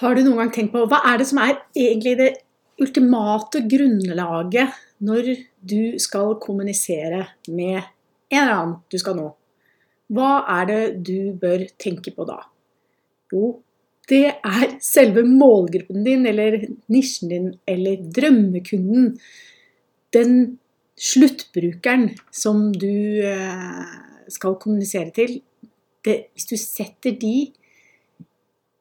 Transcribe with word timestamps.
Har 0.00 0.16
du 0.16 0.24
noen 0.24 0.42
gang 0.42 0.52
tenkt 0.52 0.74
på 0.74 0.84
hva 0.90 1.00
er 1.08 1.20
det 1.20 1.28
som 1.30 1.40
er 1.40 1.54
egentlig 1.72 2.16
det 2.18 2.32
ultimate 2.82 3.62
grunnlaget 3.64 4.74
når 5.06 5.30
du 5.64 5.96
skal 6.02 6.34
kommunisere 6.42 7.22
med 7.48 7.78
en 7.80 8.40
eller 8.42 8.56
annen 8.56 8.74
du 8.92 8.98
skal 9.00 9.16
nå? 9.16 9.30
Hva 10.12 10.32
er 10.58 10.68
det 10.68 10.82
du 11.08 11.32
bør 11.40 11.64
tenke 11.80 12.12
på 12.14 12.26
da? 12.28 12.42
Jo, 13.32 13.56
det 14.06 14.36
er 14.36 14.76
selve 14.84 15.24
målgruppen 15.26 16.04
din, 16.06 16.28
eller 16.30 16.60
nisjen 16.92 17.32
din, 17.32 17.48
eller 17.66 18.04
drømmekunden. 18.14 19.16
Den 20.14 20.36
sluttbrukeren 20.96 22.12
som 22.30 22.68
du 22.76 23.24
eh, 23.26 23.82
skal 24.32 24.60
kommunisere 24.62 25.10
til. 25.16 25.40
Det, 26.06 26.20
hvis 26.36 26.46
du 26.52 26.54
setter 26.60 27.16
de 27.18 27.34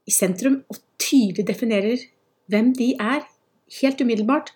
i 0.06 0.14
sentrum 0.14 0.60
og 0.70 0.78
tydelig 1.02 1.48
definerer 1.48 2.06
hvem 2.52 2.72
de 2.78 2.94
er, 3.02 3.26
helt 3.82 4.02
umiddelbart, 4.02 4.54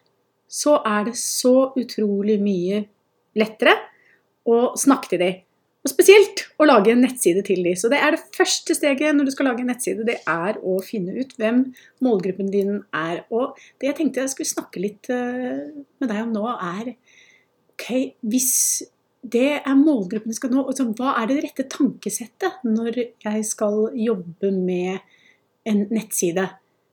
så 0.50 0.80
er 0.86 1.10
det 1.10 1.18
så 1.18 1.72
utrolig 1.78 2.40
mye 2.42 2.84
lettere 3.38 3.76
å 4.50 4.74
snakke 4.80 5.14
til 5.14 5.24
dem. 5.24 5.38
Og 5.80 5.92
spesielt 5.94 6.42
å 6.60 6.66
lage 6.68 6.92
en 6.92 7.02
nettside 7.06 7.42
til 7.48 7.62
dem. 7.64 7.76
Så 7.80 7.88
det 7.92 8.02
er 8.04 8.16
det 8.16 8.26
første 8.36 8.76
steget 8.76 9.16
når 9.16 9.30
du 9.30 9.32
skal 9.32 9.48
lage 9.48 9.64
en 9.64 9.70
nettside. 9.72 10.04
Det 10.08 10.18
er 10.28 10.60
å 10.60 10.76
finne 10.84 11.16
ut 11.16 11.32
hvem 11.40 11.62
målgruppen 12.04 12.50
din 12.52 12.82
er. 12.96 13.22
Og 13.32 13.56
det 13.80 13.92
jeg 13.92 14.00
tenkte 14.02 14.26
jeg 14.26 14.34
skulle 14.34 14.52
snakke 14.52 14.84
litt 14.84 15.10
eh, 15.14 15.70
med 16.02 16.12
deg 16.12 16.26
om 16.26 16.34
nå, 16.36 16.44
er 16.52 16.92
ok, 17.78 17.88
hvis 18.28 18.52
det 19.24 19.62
er 19.62 19.80
målgruppen 19.80 20.32
du 20.32 20.36
skal 20.36 20.52
nå, 20.52 20.66
altså, 20.68 20.90
hva 20.96 21.16
er 21.22 21.32
det 21.32 21.40
rette 21.46 21.66
tankesettet 21.72 22.60
når 22.68 23.00
jeg 23.24 23.48
skal 23.48 23.90
jobbe 23.96 24.52
med 24.56 25.00
en 25.70 25.86
nettside. 25.94 26.46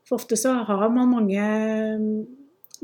For 0.06 0.20
ofte 0.20 0.38
så 0.38 0.52
har 0.68 0.88
man 0.94 1.10
mange 1.10 1.46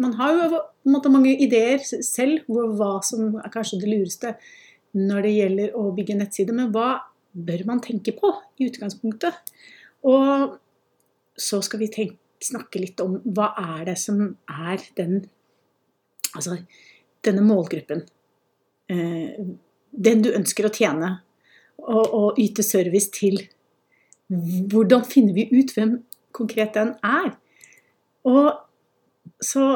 Man 0.01 0.15
har 0.17 0.33
jo 0.33 0.61
måte, 0.89 1.11
mange 1.13 1.35
ideer 1.37 1.83
selv 1.85 2.47
hvor 2.49 2.71
hva 2.79 2.95
som 3.05 3.37
er 3.37 3.51
kanskje 3.53 3.83
det 3.83 3.91
lureste 3.91 4.31
når 4.97 5.27
det 5.27 5.33
gjelder 5.35 5.75
å 5.77 5.91
bygge 5.93 6.15
en 6.15 6.23
nettside. 6.25 6.55
Men 6.57 6.71
hva 6.73 7.03
bør 7.33 7.67
man 7.69 7.83
tenke 7.85 8.15
på 8.17 8.31
i 8.57 8.71
utgangspunktet? 8.71 9.37
Og 10.09 10.57
så 11.37 11.61
skal 11.65 11.85
vi 11.85 11.91
tenke, 11.93 12.19
snakke 12.43 12.81
litt 12.83 12.99
om 13.05 13.21
hva 13.37 13.53
er 13.61 13.85
det 13.93 13.99
som 14.03 14.25
er 14.51 14.83
den 14.99 15.23
Altså 16.33 16.55
denne 17.21 17.43
målgruppen. 17.45 18.07
Eh, 18.89 19.35
den 19.93 20.23
du 20.25 20.31
ønsker 20.33 20.65
å 20.65 20.73
tjene 20.73 21.11
og, 21.77 22.07
og 22.09 22.39
yte 22.41 22.65
service 22.65 23.13
til 23.13 23.37
hvordan 24.73 25.05
finner 25.05 25.37
vi 25.37 25.49
ut 25.53 25.73
hvem 25.77 25.97
konkret 26.33 26.75
den 26.77 26.95
er? 27.05 27.35
Og 28.29 28.53
så 29.43 29.67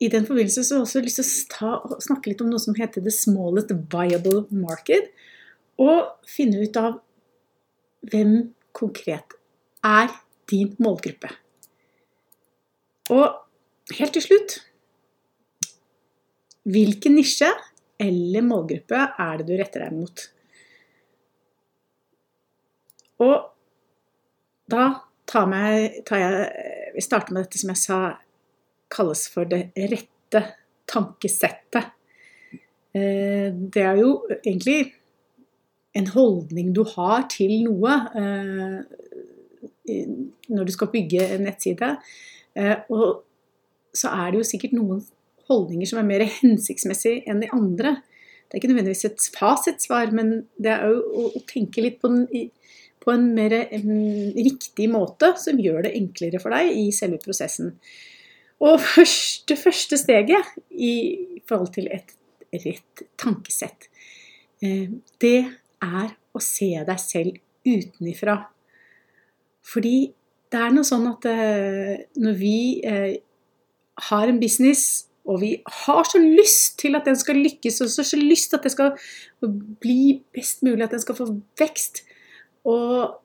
i 0.00 0.08
den 0.08 0.26
forbindelse 0.26 0.62
så 0.64 0.74
har 0.74 0.78
jeg 0.78 0.86
også 0.86 1.02
lyst 1.02 1.20
til 1.52 1.66
å 1.66 1.98
snakke 2.02 2.30
litt 2.30 2.42
om 2.44 2.50
noe 2.52 2.62
som 2.62 2.76
heter 2.78 3.02
The 3.02 3.12
Smallest 3.12 3.74
Viable 3.92 4.46
Market. 4.54 5.10
Og 5.82 6.14
finne 6.30 6.62
ut 6.62 6.78
av 6.78 7.00
hvem 8.08 8.54
konkret 8.76 9.34
er 9.84 10.12
din 10.50 10.72
målgruppe. 10.82 11.30
Og 13.10 13.94
helt 13.98 14.12
til 14.16 14.24
slutt 14.24 14.58
Hvilken 16.68 17.14
nisje 17.16 17.48
eller 17.98 18.44
målgruppe 18.44 18.98
er 19.24 19.38
det 19.40 19.46
du 19.48 19.54
retter 19.56 19.86
deg 19.86 19.94
mot? 19.96 20.24
Og 23.24 23.36
da 24.70 24.86
tar, 25.28 25.48
meg, 25.50 26.02
tar 26.08 26.22
jeg 26.22 26.48
Vi 26.96 27.04
starter 27.04 27.34
med 27.34 27.46
dette 27.46 27.60
som 27.60 27.72
jeg 27.72 27.80
sa 27.80 27.98
kalles 28.92 29.26
for 29.30 29.48
det 29.48 29.68
rette 29.76 30.40
tankesettet. 30.88 31.92
Eh, 32.96 33.52
det 33.52 33.84
er 33.84 34.00
jo 34.00 34.14
egentlig 34.38 34.94
en 35.98 36.08
holdning 36.14 36.72
du 36.76 36.82
har 36.96 37.26
til 37.32 37.52
noe 37.66 37.94
eh, 38.16 38.80
når 40.48 40.68
du 40.68 40.72
skal 40.74 40.90
bygge 40.92 41.26
en 41.36 41.46
nettside. 41.48 41.94
Eh, 42.56 42.76
og 42.88 43.22
så 43.94 44.12
er 44.12 44.32
det 44.32 44.42
jo 44.42 44.50
sikkert 44.50 44.76
noen 44.76 45.02
holdninger 45.48 45.88
som 45.88 46.00
er 46.00 46.08
mer 46.08 46.26
hensiktsmessige 46.40 47.24
enn 47.28 47.42
de 47.44 47.50
andre. 47.54 47.98
Det 48.48 48.56
er 48.56 48.62
ikke 48.62 48.70
nødvendigvis 48.72 49.08
et 49.08 49.24
fasitsvar, 49.36 50.12
men 50.16 50.46
det 50.56 50.72
er 50.72 50.86
jo 50.88 51.26
å, 51.28 51.42
tenke 51.48 51.84
litt 51.84 51.98
på 52.00 52.08
den 52.12 52.48
på 53.08 53.14
en 53.16 53.30
mer 53.32 53.54
riktig 54.36 54.90
måte 54.92 55.32
som 55.40 55.56
gjør 55.56 55.86
det 55.86 55.94
enklere 55.96 56.40
for 56.42 56.52
deg 56.52 56.74
i 56.76 56.90
selve 56.92 57.16
prosessen. 57.22 57.72
Og 58.60 58.76
første, 58.82 59.56
første 59.56 59.96
steget 59.96 60.52
i 60.68 60.92
forhold 61.48 61.72
til 61.72 61.88
et 61.94 62.12
rett 62.52 63.04
tankesett, 63.20 63.88
eh, 64.60 64.92
det 65.24 65.38
er 65.84 66.12
å 66.36 66.42
se 66.42 66.68
deg 66.84 67.00
selv 67.00 67.38
utenifra. 67.64 68.36
Fordi 69.64 70.10
det 70.52 70.60
er 70.60 70.74
noe 70.74 70.86
sånn 70.88 71.06
at 71.08 71.28
eh, 71.28 71.94
når 72.20 72.38
vi 72.40 72.58
eh, 72.84 73.14
har 74.10 74.28
en 74.28 74.40
business 74.42 75.08
og 75.28 75.42
vi 75.42 75.50
har 75.84 76.06
så 76.08 76.20
lyst 76.22 76.78
til 76.80 76.96
at 76.96 77.04
den 77.04 77.16
skal 77.20 77.36
lykkes, 77.36 77.82
og 77.84 77.90
så 77.92 78.16
lyst 78.16 78.48
til 78.48 78.56
at 78.56 78.64
det 78.64 78.72
skal 78.72 78.94
bli 79.82 80.22
best 80.32 80.62
mulig, 80.64 80.80
at 80.86 80.94
den 80.96 81.02
skal 81.02 81.18
få 81.18 81.26
vekst, 81.60 82.00
og, 82.68 83.18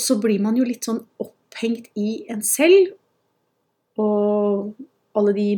så 0.00 0.16
blir 0.22 0.42
man 0.42 0.58
jo 0.58 0.66
litt 0.66 0.86
sånn 0.86 1.00
opphengt 1.22 1.90
i 1.98 2.22
en 2.30 2.44
selv. 2.46 2.92
Og 4.00 4.70
alle 5.18 5.34
de 5.36 5.48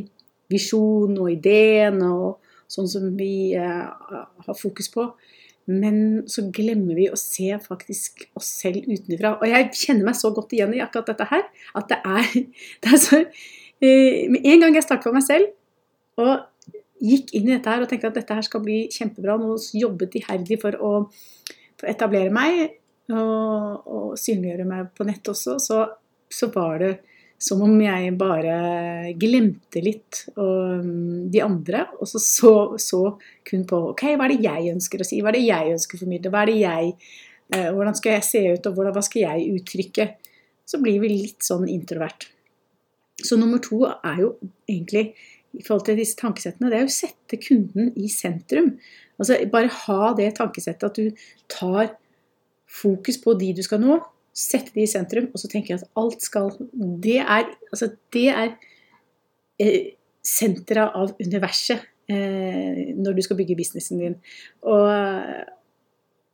visjonene 0.53 1.21
og 1.23 1.31
ideene 1.33 2.09
og 2.11 2.55
sånn 2.73 2.89
som 2.89 3.11
vi 3.19 3.53
eh, 3.59 4.17
har 4.47 4.59
fokus 4.59 4.89
på. 4.93 5.11
Men 5.71 6.25
så 6.31 6.49
glemmer 6.55 6.97
vi 6.99 7.07
å 7.13 7.19
se 7.19 7.53
faktisk 7.63 8.25
oss 8.39 8.49
selv 8.65 8.89
utenfra. 8.89 9.37
Og 9.39 9.47
jeg 9.47 9.69
kjenner 9.79 10.09
meg 10.09 10.19
så 10.19 10.33
godt 10.35 10.55
igjen 10.57 10.75
i 10.75 10.83
akkurat 10.83 11.13
dette 11.13 11.29
her. 11.31 11.45
At 11.79 11.91
det 11.93 12.01
er, 12.03 12.31
det 12.83 12.95
er 12.97 13.03
så 13.03 13.21
eh, 13.23 14.31
Med 14.33 14.49
en 14.49 14.65
gang 14.65 14.79
jeg 14.79 14.87
startet 14.89 15.11
for 15.11 15.19
meg 15.19 15.27
selv 15.29 15.53
og 16.21 16.43
gikk 17.03 17.33
inn 17.35 17.49
i 17.49 17.55
dette 17.55 17.71
her 17.73 17.83
og 17.83 17.89
tenkte 17.91 18.11
at 18.11 18.19
dette 18.19 18.37
her 18.37 18.45
skal 18.47 18.63
bli 18.65 18.83
kjempebra, 18.93 19.39
nå 19.41 19.57
jobbet 19.75 20.19
iherdig 20.21 20.59
for 20.63 20.77
å 20.77 20.91
etablere 21.89 22.33
meg 22.35 22.61
og, 23.13 23.89
og 23.89 24.13
synliggjøre 24.21 24.67
meg 24.69 24.93
på 24.97 25.07
nett 25.09 25.29
også, 25.33 25.57
så, 25.63 25.81
så, 26.31 26.49
var 26.55 26.79
det 26.83 26.93
som 27.43 27.63
om 27.65 27.75
jeg 27.83 28.13
bare 28.19 28.55
glemte 29.19 29.83
litt 29.83 30.23
og, 30.37 30.85
um, 30.85 31.31
de 31.33 31.43
andre, 31.43 31.87
og 31.99 32.09
så, 32.09 32.23
så, 32.23 32.53
så 32.79 33.03
kun 33.49 33.67
på 33.69 33.81
ok, 33.91 34.07
hva 34.15 34.29
er 34.29 34.37
det 34.37 34.47
jeg 34.47 34.75
ønsker 34.77 35.03
å 35.03 35.09
si, 35.09 35.19
hva 35.23 35.33
er 35.33 35.39
det 35.41 35.47
jeg 35.49 35.75
ønsker 35.75 35.99
å 35.99 36.05
formidle, 36.05 36.33
hva 36.33 36.45
er 36.45 36.53
det 36.53 36.61
jeg, 36.61 36.93
eh, 37.57 37.71
hvordan 37.75 37.99
skal 37.99 38.17
jeg 38.17 38.29
se 38.29 38.45
ut, 38.47 38.71
og 38.71 38.79
hvordan, 38.79 38.95
hva 38.95 39.05
skal 39.09 39.27
jeg 39.27 39.59
uttrykke? 39.59 40.09
Så 40.71 40.79
blir 40.81 41.03
vi 41.03 41.11
litt 41.11 41.43
sånn 41.43 41.67
introvert. 41.69 42.29
Så 43.23 43.37
nummer 43.39 43.61
to 43.63 43.83
er 43.91 44.23
jo 44.23 44.37
egentlig 44.71 45.11
i 45.53 45.63
forhold 45.63 45.85
til 45.87 45.99
disse 46.01 46.17
tankesettene, 46.19 46.71
det 46.73 46.81
er 46.81 46.89
å 46.89 46.93
sette 46.93 47.39
kunden 47.43 47.91
i 48.01 48.09
sentrum. 48.13 48.73
Altså 49.21 49.37
Bare 49.53 49.71
ha 49.85 50.13
det 50.19 50.31
tankesettet 50.39 50.89
at 50.89 50.99
du 50.99 51.25
tar 51.53 51.93
fokus 52.73 53.19
på 53.21 53.35
de 53.41 53.53
du 53.57 53.63
skal 53.65 53.83
nå, 53.83 53.99
sette 54.33 54.73
de 54.73 54.87
i 54.87 54.89
sentrum, 54.89 55.29
og 55.29 55.41
så 55.41 55.51
tenker 55.53 55.75
jeg 55.75 55.83
at 55.83 56.01
alt 56.01 56.25
skal 56.25 56.55
Det 57.05 57.19
er, 57.21 57.51
altså, 57.71 57.91
det 58.15 58.29
er 58.33 58.55
eh, 59.61 59.93
senteret 60.25 60.97
av 60.97 61.13
universet 61.21 61.85
eh, 62.09 62.95
når 62.97 63.19
du 63.19 63.23
skal 63.27 63.37
bygge 63.37 63.59
businessen 63.59 64.01
din. 64.01 64.17
Og, 64.65 64.81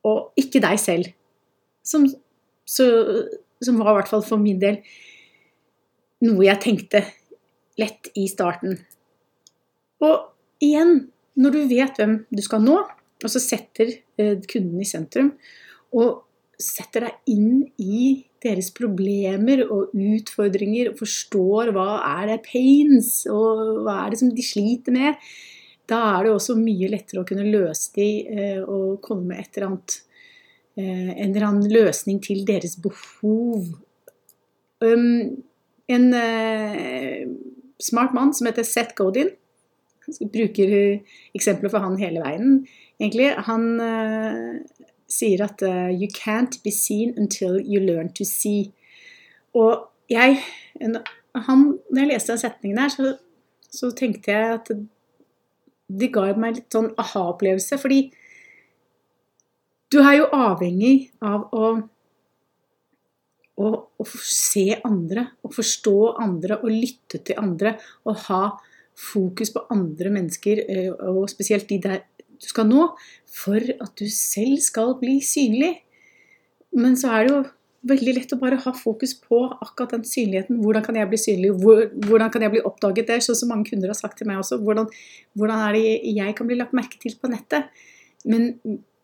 og 0.06 0.38
ikke 0.38 0.62
deg 0.62 0.78
selv. 0.78 1.10
Som, 1.82 2.06
så, 2.68 2.86
som 3.64 3.80
var 3.80 3.92
i 3.92 3.98
hvert 3.98 4.12
fall 4.12 4.22
for 4.22 4.40
min 4.40 4.60
del 4.62 4.78
noe 6.22 6.46
jeg 6.46 6.62
tenkte 6.62 7.02
lett 7.78 8.10
i 8.18 8.26
starten. 8.30 8.78
Og 10.04 10.62
igjen, 10.62 11.08
når 11.38 11.54
du 11.54 11.60
vet 11.70 11.98
hvem 11.98 12.16
du 12.30 12.42
skal 12.44 12.62
nå, 12.64 12.78
og 13.18 13.32
så 13.32 13.42
setter 13.42 13.90
eh, 14.18 14.38
kunden 14.50 14.80
i 14.82 14.88
sentrum, 14.88 15.32
og 15.96 16.24
setter 16.58 17.06
deg 17.06 17.34
inn 17.34 17.62
i 17.78 18.10
deres 18.42 18.70
problemer 18.74 19.64
og 19.66 19.94
utfordringer, 19.94 20.92
og 20.92 21.00
forstår 21.00 21.72
hva 21.74 21.88
er 22.20 22.32
det 22.32 22.40
pains, 22.46 23.22
og 23.30 23.84
hva 23.86 24.02
er 24.04 24.14
det 24.14 24.20
som 24.22 24.34
de 24.34 24.44
sliter 24.46 24.94
med, 24.94 25.18
da 25.88 26.02
er 26.12 26.26
det 26.26 26.34
også 26.34 26.58
mye 26.58 26.90
lettere 26.92 27.22
å 27.22 27.26
kunne 27.26 27.48
løse 27.48 27.94
de 27.96 28.08
eh, 28.28 28.60
og 28.60 29.00
komme 29.04 29.32
med 29.32 29.42
et 29.42 29.56
eller 29.56 29.70
annet 29.70 29.98
eh, 30.78 31.12
en 31.14 31.30
eller 31.30 31.46
annen 31.48 31.72
løsning 31.72 32.20
til 32.22 32.44
deres 32.46 32.76
behov. 32.82 33.70
Um, 34.84 35.40
en 35.90 36.12
smart 37.82 38.12
mann 38.14 38.34
som 38.36 38.46
heter 38.46 38.66
Seth 38.68 38.92
Godin, 38.98 39.32
bruker 40.32 40.72
eksempler 41.36 41.72
for 41.72 41.84
han 41.84 41.98
hele 42.00 42.22
veien, 42.24 42.62
egentlig. 43.00 43.30
Han 43.48 43.68
uh, 43.80 44.58
sier 45.08 45.44
at 45.44 45.62
uh, 45.64 45.88
'you 45.92 46.08
can't 46.12 46.60
be 46.64 46.70
seen 46.70 47.14
until 47.16 47.60
you 47.60 47.80
learn 47.80 48.12
to 48.12 48.24
see'. 48.24 48.72
Og 49.54 49.88
jeg 50.10 50.40
han, 51.34 51.78
Når 51.90 52.00
jeg 52.00 52.10
leste 52.12 52.32
den 52.32 52.40
setningen 52.40 52.78
her, 52.78 52.88
så, 52.88 53.16
så 53.70 53.90
tenkte 53.96 54.32
jeg 54.32 54.54
at 54.54 54.70
det, 55.88 56.10
ga 56.12 56.32
meg 56.36 56.58
litt 56.58 56.72
sånn 56.72 56.90
aha-opplevelse. 57.00 57.78
Fordi 57.80 58.00
du 59.92 60.00
er 60.02 60.18
jo 60.18 60.26
avhengig 60.36 61.10
av 61.24 61.46
å, 61.54 61.70
å, 63.56 63.68
å 63.68 64.08
se 64.24 64.66
andre, 64.84 65.28
å 65.44 65.52
forstå 65.52 65.96
andre 66.24 66.60
og 66.60 66.72
lytte 66.72 67.22
til 67.24 67.40
andre. 67.40 67.76
Og 68.08 68.26
ha 68.28 68.42
fokus 68.98 69.52
på 69.54 69.64
andre 69.72 70.10
mennesker, 70.14 70.64
eh, 70.68 70.90
og 71.10 71.28
spesielt 71.30 71.68
de 71.70 71.78
der 71.82 72.00
du 72.38 72.46
skal 72.46 72.68
nå, 72.68 72.88
for 73.26 73.58
at 73.58 73.92
du 73.98 74.06
selv 74.10 74.58
skal 74.62 74.94
bli 75.00 75.18
synlig. 75.24 75.72
Men 76.78 76.94
så 76.98 77.10
er 77.14 77.24
det 77.26 77.32
jo 77.32 77.44
veldig 77.88 78.14
lett 78.16 78.34
å 78.34 78.40
bare 78.40 78.58
ha 78.62 78.72
fokus 78.74 79.14
på 79.18 79.40
akkurat 79.54 79.96
den 79.96 80.04
synligheten. 80.06 80.58
Hvordan 80.62 80.84
kan 80.84 80.98
jeg 80.98 81.10
bli 81.10 81.20
synlig? 81.20 81.52
Hvordan 81.58 82.32
kan 82.34 82.44
jeg 82.44 82.54
bli 82.54 82.62
oppdaget? 82.66 83.08
Det 83.08 83.16
er 83.16 83.24
sånn 83.24 83.38
som 83.38 83.52
mange 83.52 83.70
kunder 83.70 83.90
har 83.92 83.98
sagt 83.98 84.18
til 84.20 84.28
meg 84.28 84.40
også. 84.42 84.58
Hvordan, 84.62 84.90
hvordan 85.38 85.64
er 85.68 85.78
det 85.78 86.12
jeg 86.18 86.36
kan 86.38 86.50
bli 86.50 86.58
lagt 86.58 86.76
merke 86.76 87.00
til 87.02 87.16
på 87.18 87.30
nettet? 87.32 87.70
Men 88.28 88.50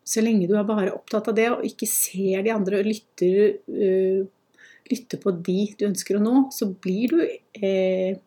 så 0.05 0.21
lenge 0.21 0.47
du 0.49 0.53
er 0.59 0.67
bare 0.67 0.93
opptatt 0.93 1.31
av 1.31 1.37
det, 1.37 1.49
og 1.51 1.65
ikke 1.65 1.87
ser 1.89 2.45
de 2.45 2.53
andre 2.53 2.81
og 2.81 2.87
lytter, 2.87 3.57
uh, 3.73 4.61
lytter 4.91 5.21
på 5.23 5.33
de 5.47 5.59
du 5.79 5.87
ønsker 5.89 6.19
å 6.19 6.23
nå, 6.23 6.35
så 6.53 6.69
blir 6.69 7.15
du 7.15 7.23
uh, 7.25 8.19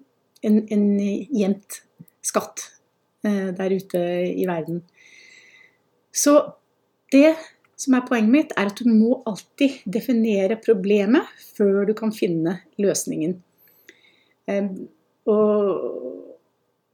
en, 0.47 0.61
en 0.71 0.87
gjemt 0.99 1.81
skatt 2.25 2.65
uh, 3.27 3.51
der 3.57 3.75
ute 3.75 4.03
i 4.33 4.47
verden. 4.49 4.83
Så 6.15 6.35
det 7.13 7.37
som 7.79 7.95
er 7.95 8.07
poenget 8.09 8.33
mitt, 8.33 8.55
er 8.59 8.73
at 8.73 8.81
du 8.81 8.91
må 8.91 9.21
alltid 9.29 9.85
definere 9.87 10.59
problemet 10.59 11.29
før 11.55 11.85
du 11.87 11.95
kan 11.99 12.11
finne 12.15 12.57
løsningen. 12.83 13.37
Og, 15.31 15.69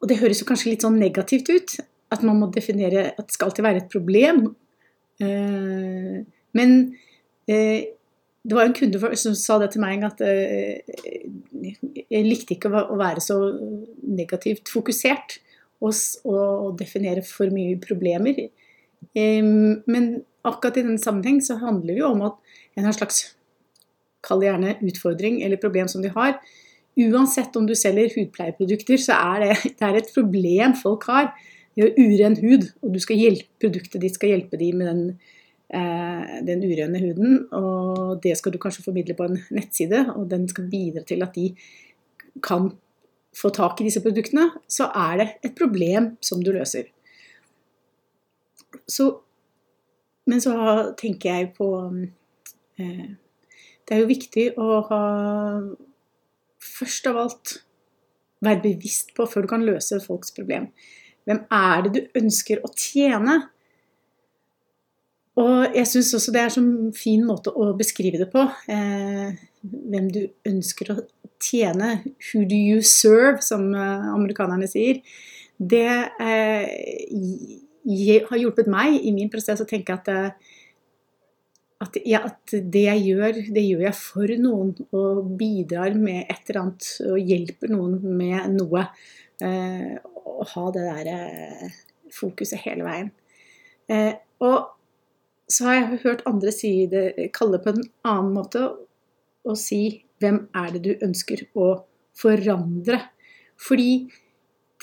og 0.02 0.10
det 0.10 0.18
høres 0.20 0.42
jo 0.42 0.48
kanskje 0.48 0.74
litt 0.74 0.84
sånn 0.84 0.98
negativt 1.00 1.48
ut, 1.48 1.76
at 2.12 2.24
man 2.26 2.36
må 2.40 2.50
definere 2.52 3.06
at 3.14 3.24
det 3.24 3.36
skal 3.36 3.48
alltid 3.48 3.66
være 3.66 3.82
et 3.82 3.92
problem. 3.92 4.44
Eh, 5.22 6.18
men 6.58 6.74
eh, 7.48 7.94
det 8.44 8.56
var 8.56 8.68
en 8.68 8.76
kunde 8.76 9.16
som 9.16 9.36
sa 9.38 9.56
det 9.62 9.70
til 9.72 9.80
meg, 9.80 10.04
at 10.04 10.20
eh, 10.20 10.84
jeg 12.12 12.26
likte 12.26 12.56
ikke 12.56 12.68
å 12.68 12.98
være 13.00 13.22
så 13.24 13.38
negativt 14.04 14.68
fokusert 14.72 15.38
og 15.84 16.76
definere 16.78 17.24
for 17.24 17.52
mye 17.52 17.76
problemer. 17.80 18.38
Men 19.14 20.06
akkurat 20.44 20.78
i 20.80 20.84
den 20.86 21.00
sammenheng 21.00 21.40
så 21.44 21.58
handler 21.60 21.92
det 21.92 22.02
jo 22.02 22.12
om 22.12 22.22
at 22.28 22.38
en 22.76 22.88
har 22.88 22.96
slags 22.96 23.26
Kall 24.24 24.40
det 24.40 24.46
gjerne 24.48 24.70
utfordring 24.88 25.42
eller 25.44 25.60
problem 25.60 25.88
som 25.90 26.00
de 26.00 26.08
har. 26.08 26.38
Uansett 26.96 27.56
om 27.60 27.66
du 27.68 27.74
selger 27.76 28.14
hudpleieprodukter, 28.14 28.96
så 28.96 29.18
er 29.18 29.42
det, 29.42 29.56
det 29.76 29.84
er 29.84 29.98
et 29.98 30.12
problem 30.14 30.72
folk 30.80 31.04
har. 31.10 31.34
De 31.76 31.84
har 31.84 31.98
uren 31.98 32.38
hud, 32.38 32.70
og 32.80 32.94
du 32.94 33.00
skal 33.02 33.20
hjelpe, 33.20 33.50
produktet 33.60 34.00
ditt 34.00 34.16
skal 34.16 34.32
hjelpe 34.32 34.56
dem 34.56 34.80
med 34.80 34.88
den, 34.88 35.02
den 35.70 36.60
urene 36.62 37.00
huden. 37.00 37.38
Og 37.56 38.20
det 38.22 38.36
skal 38.38 38.52
du 38.54 38.58
kanskje 38.62 38.84
formidle 38.84 39.16
på 39.18 39.26
en 39.26 39.38
nettside, 39.54 40.04
og 40.14 40.28
den 40.30 40.44
skal 40.48 40.68
bidra 40.70 41.02
til 41.08 41.24
at 41.24 41.34
de 41.34 41.48
kan 42.44 42.68
få 43.34 43.50
tak 43.54 43.80
i 43.80 43.86
disse 43.88 44.02
produktene. 44.04 44.50
Så 44.68 44.90
er 44.92 45.16
det 45.20 45.28
et 45.48 45.56
problem 45.58 46.12
som 46.22 46.42
du 46.44 46.52
løser. 46.54 46.90
Så 48.86 49.08
men 50.26 50.40
så 50.40 50.54
tenker 50.98 51.34
jeg 51.34 51.52
på 51.56 51.68
eh, 52.80 53.08
Det 53.84 53.96
er 53.96 54.02
jo 54.02 54.10
viktig 54.10 54.46
å 54.60 54.80
ha 54.88 55.02
Først 56.64 57.08
av 57.10 57.20
alt 57.20 57.58
være 58.44 58.62
bevisst 58.64 59.12
på 59.16 59.26
før 59.28 59.44
du 59.44 59.48
kan 59.48 59.64
løse 59.64 59.98
folks 60.04 60.32
problem. 60.36 60.66
Hvem 61.28 61.42
er 61.52 61.84
det 61.84 61.92
du 61.94 62.18
ønsker 62.20 62.60
å 62.64 62.70
tjene? 62.76 63.36
Og 65.40 65.74
jeg 65.74 65.88
syns 65.90 66.12
også 66.14 66.32
det 66.34 66.42
er 66.44 66.56
en 66.60 66.92
fin 66.94 67.24
måte 67.26 67.50
å 67.50 67.72
beskrive 67.78 68.20
det 68.20 68.28
på. 68.30 68.44
Eh, 68.70 69.34
hvem 69.64 70.08
du 70.14 70.20
ønsker 70.46 70.92
å 70.94 70.98
tjene. 71.42 71.96
Who 72.30 72.44
do 72.48 72.56
you 72.56 72.82
serve, 72.86 73.42
som 73.42 73.72
eh, 73.74 74.10
amerikanerne 74.14 74.68
sier. 74.70 75.00
Det 75.58 75.86
eh, 76.22 76.66
har 78.28 78.40
hjulpet 78.40 78.70
meg 78.70 78.98
i 79.00 79.14
min 79.14 79.32
prosess 79.32 79.62
å 79.62 79.68
tenke 79.68 79.96
at, 79.96 80.10
eh, 80.12 80.54
at, 81.84 81.98
ja, 82.06 82.22
at, 82.30 82.54
det 82.54 82.86
jeg 82.86 83.04
gjør, 83.10 83.42
det 83.54 83.66
gjør 83.66 83.84
jeg 83.88 83.98
for 83.98 84.36
noen. 84.40 84.72
Og 84.94 85.34
bidrar 85.40 85.98
med 85.98 86.24
et 86.28 86.46
eller 86.46 86.62
annet 86.62 86.90
og 87.10 87.32
hjelper 87.32 87.74
noen 87.74 87.98
med 88.22 88.54
noe. 88.54 88.86
Eh, 89.42 89.94
å 90.24 90.46
ha 90.54 90.68
det 90.74 90.86
der 90.86 91.10
eh, 91.10 91.82
fokuset 92.14 92.62
hele 92.64 92.86
veien. 92.86 93.10
Eh, 93.90 94.14
og 94.44 94.73
så 95.54 95.68
har 95.68 95.76
jeg 95.78 96.02
hørt 96.04 96.24
andre 96.28 96.52
si 96.54 96.72
det, 96.90 97.30
kalle 97.36 97.58
det 97.58 97.64
på 97.66 97.74
en 97.74 97.86
annen 98.10 98.34
måte 98.34 98.66
og 99.44 99.56
si 99.60 99.82
hvem 100.22 100.44
er 100.56 100.74
det 100.74 100.82
du 100.84 100.92
ønsker 101.04 101.46
å 101.58 101.70
forandre? 102.16 103.00
Fordi 103.60 104.06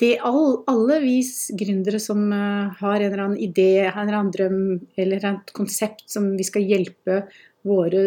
det 0.00 0.16
all, 0.24 0.62
alle 0.70 0.98
vi 1.04 1.18
gründere 1.58 2.00
som 2.02 2.24
uh, 2.32 2.72
har 2.80 2.96
en 2.98 3.06
eller 3.08 3.24
annen 3.26 3.42
idé, 3.42 3.84
en 3.84 4.02
eller 4.04 4.18
annen 4.18 4.34
drøm 4.34 4.62
eller 4.98 5.26
et 5.28 5.52
konsept 5.54 6.06
som 6.10 6.32
vi 6.38 6.46
skal 6.46 6.66
hjelpe 6.66 7.22
våre 7.68 8.02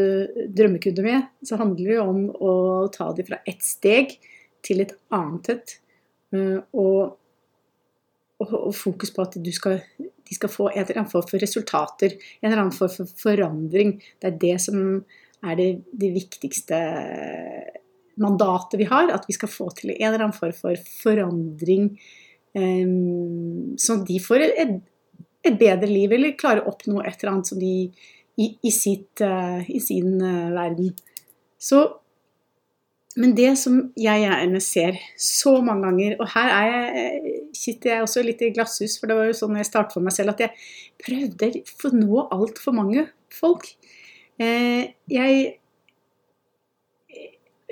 drømmekunder 0.51 1.05
med, 1.05 1.27
så 1.45 1.59
handler 1.61 1.93
det 1.93 1.99
om 2.03 2.25
å 2.33 2.53
ta 2.91 3.11
dem 3.15 3.27
fra 3.29 3.39
ett 3.47 3.63
steg 3.63 4.17
til 4.65 4.83
et 4.83 4.91
annet 5.15 5.53
et. 5.53 5.75
Og, 6.35 7.15
og, 8.41 8.49
og, 8.49 8.73
fokus 8.75 9.13
på 9.15 9.23
at 9.23 9.37
du 9.39 9.51
skal, 9.55 9.79
de 10.25 10.35
skal 10.37 10.51
få 10.51 10.69
en 10.71 10.81
eller 10.81 10.99
annen 10.99 11.11
form 11.11 11.27
for 11.29 11.41
resultater, 11.41 12.15
en 12.41 12.49
eller 12.49 12.63
annen 12.65 12.75
form 12.75 12.93
for 12.93 13.15
forandring. 13.21 13.95
Det 14.21 14.31
er 14.31 14.39
det 14.41 14.57
som 14.63 14.79
er 15.45 15.57
det, 15.59 15.69
det 15.93 16.11
viktigste 16.15 16.79
mandatet 18.21 18.79
vi 18.79 18.87
har, 18.89 19.11
at 19.11 19.27
vi 19.27 19.35
skal 19.35 19.51
få 19.51 19.69
til 19.77 19.93
en 19.95 20.07
eller 20.07 20.27
annen 20.27 20.37
form 20.37 20.55
for 20.55 20.79
forandring, 21.03 21.91
um, 22.55 23.75
sånn 23.81 24.03
at 24.03 24.09
de 24.09 24.19
får 24.23 24.45
et, 24.47 24.77
et, 25.45 25.57
bedre 25.59 25.89
liv, 25.91 26.15
eller 26.15 26.37
klarer 26.39 26.63
å 26.63 26.73
oppnå 26.73 27.03
et 27.03 27.17
eller 27.19 27.35
annet 27.35 27.51
som 27.51 27.61
de 27.61 27.73
i, 28.35 28.47
i, 28.47 28.71
sitt, 28.73 29.21
uh, 29.23 29.61
i 29.67 29.81
sin 29.83 30.15
uh, 30.23 30.55
verden. 30.55 30.95
Så 31.59 31.83
men 33.15 33.35
det 33.37 33.53
som 33.59 33.77
jeg 33.99 34.25
gjerne 34.25 34.59
ser 34.63 34.97
så 35.21 35.53
mange 35.63 35.87
ganger, 35.87 36.15
og 36.19 36.31
her 36.33 36.49
jeg, 36.67 37.35
sitter 37.55 37.93
jeg 37.93 38.07
også 38.07 38.23
litt 38.25 38.41
i 38.43 38.51
glasshus, 38.55 38.97
for 38.99 39.07
det 39.07 39.15
var 39.15 39.29
jo 39.29 39.37
sånn 39.37 39.59
jeg 39.59 39.69
startet 39.69 39.95
for 39.95 40.03
meg 40.03 40.15
selv, 40.15 40.33
at 40.33 40.43
jeg 40.43 40.51
prøvde 40.99 41.51
å 41.87 41.93
nå 41.95 42.25
altfor 42.35 42.75
mange 42.75 43.05
folk. 43.31 43.69
Eh, 44.41 44.91
jeg 45.11 45.45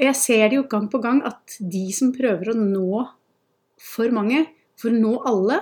jeg 0.03 0.18
ser 0.18 0.48
det 0.50 0.58
jo 0.58 0.63
gang 0.70 0.88
på 0.89 1.00
gang 1.03 1.20
at 1.27 1.58
de 1.60 1.84
som 1.94 2.13
prøver 2.15 2.51
å 2.51 2.58
nå 2.58 3.03
for 3.84 4.13
mange, 4.15 4.46
for 4.79 4.89
å 4.89 4.98
nå 5.00 5.12
alle, 5.29 5.60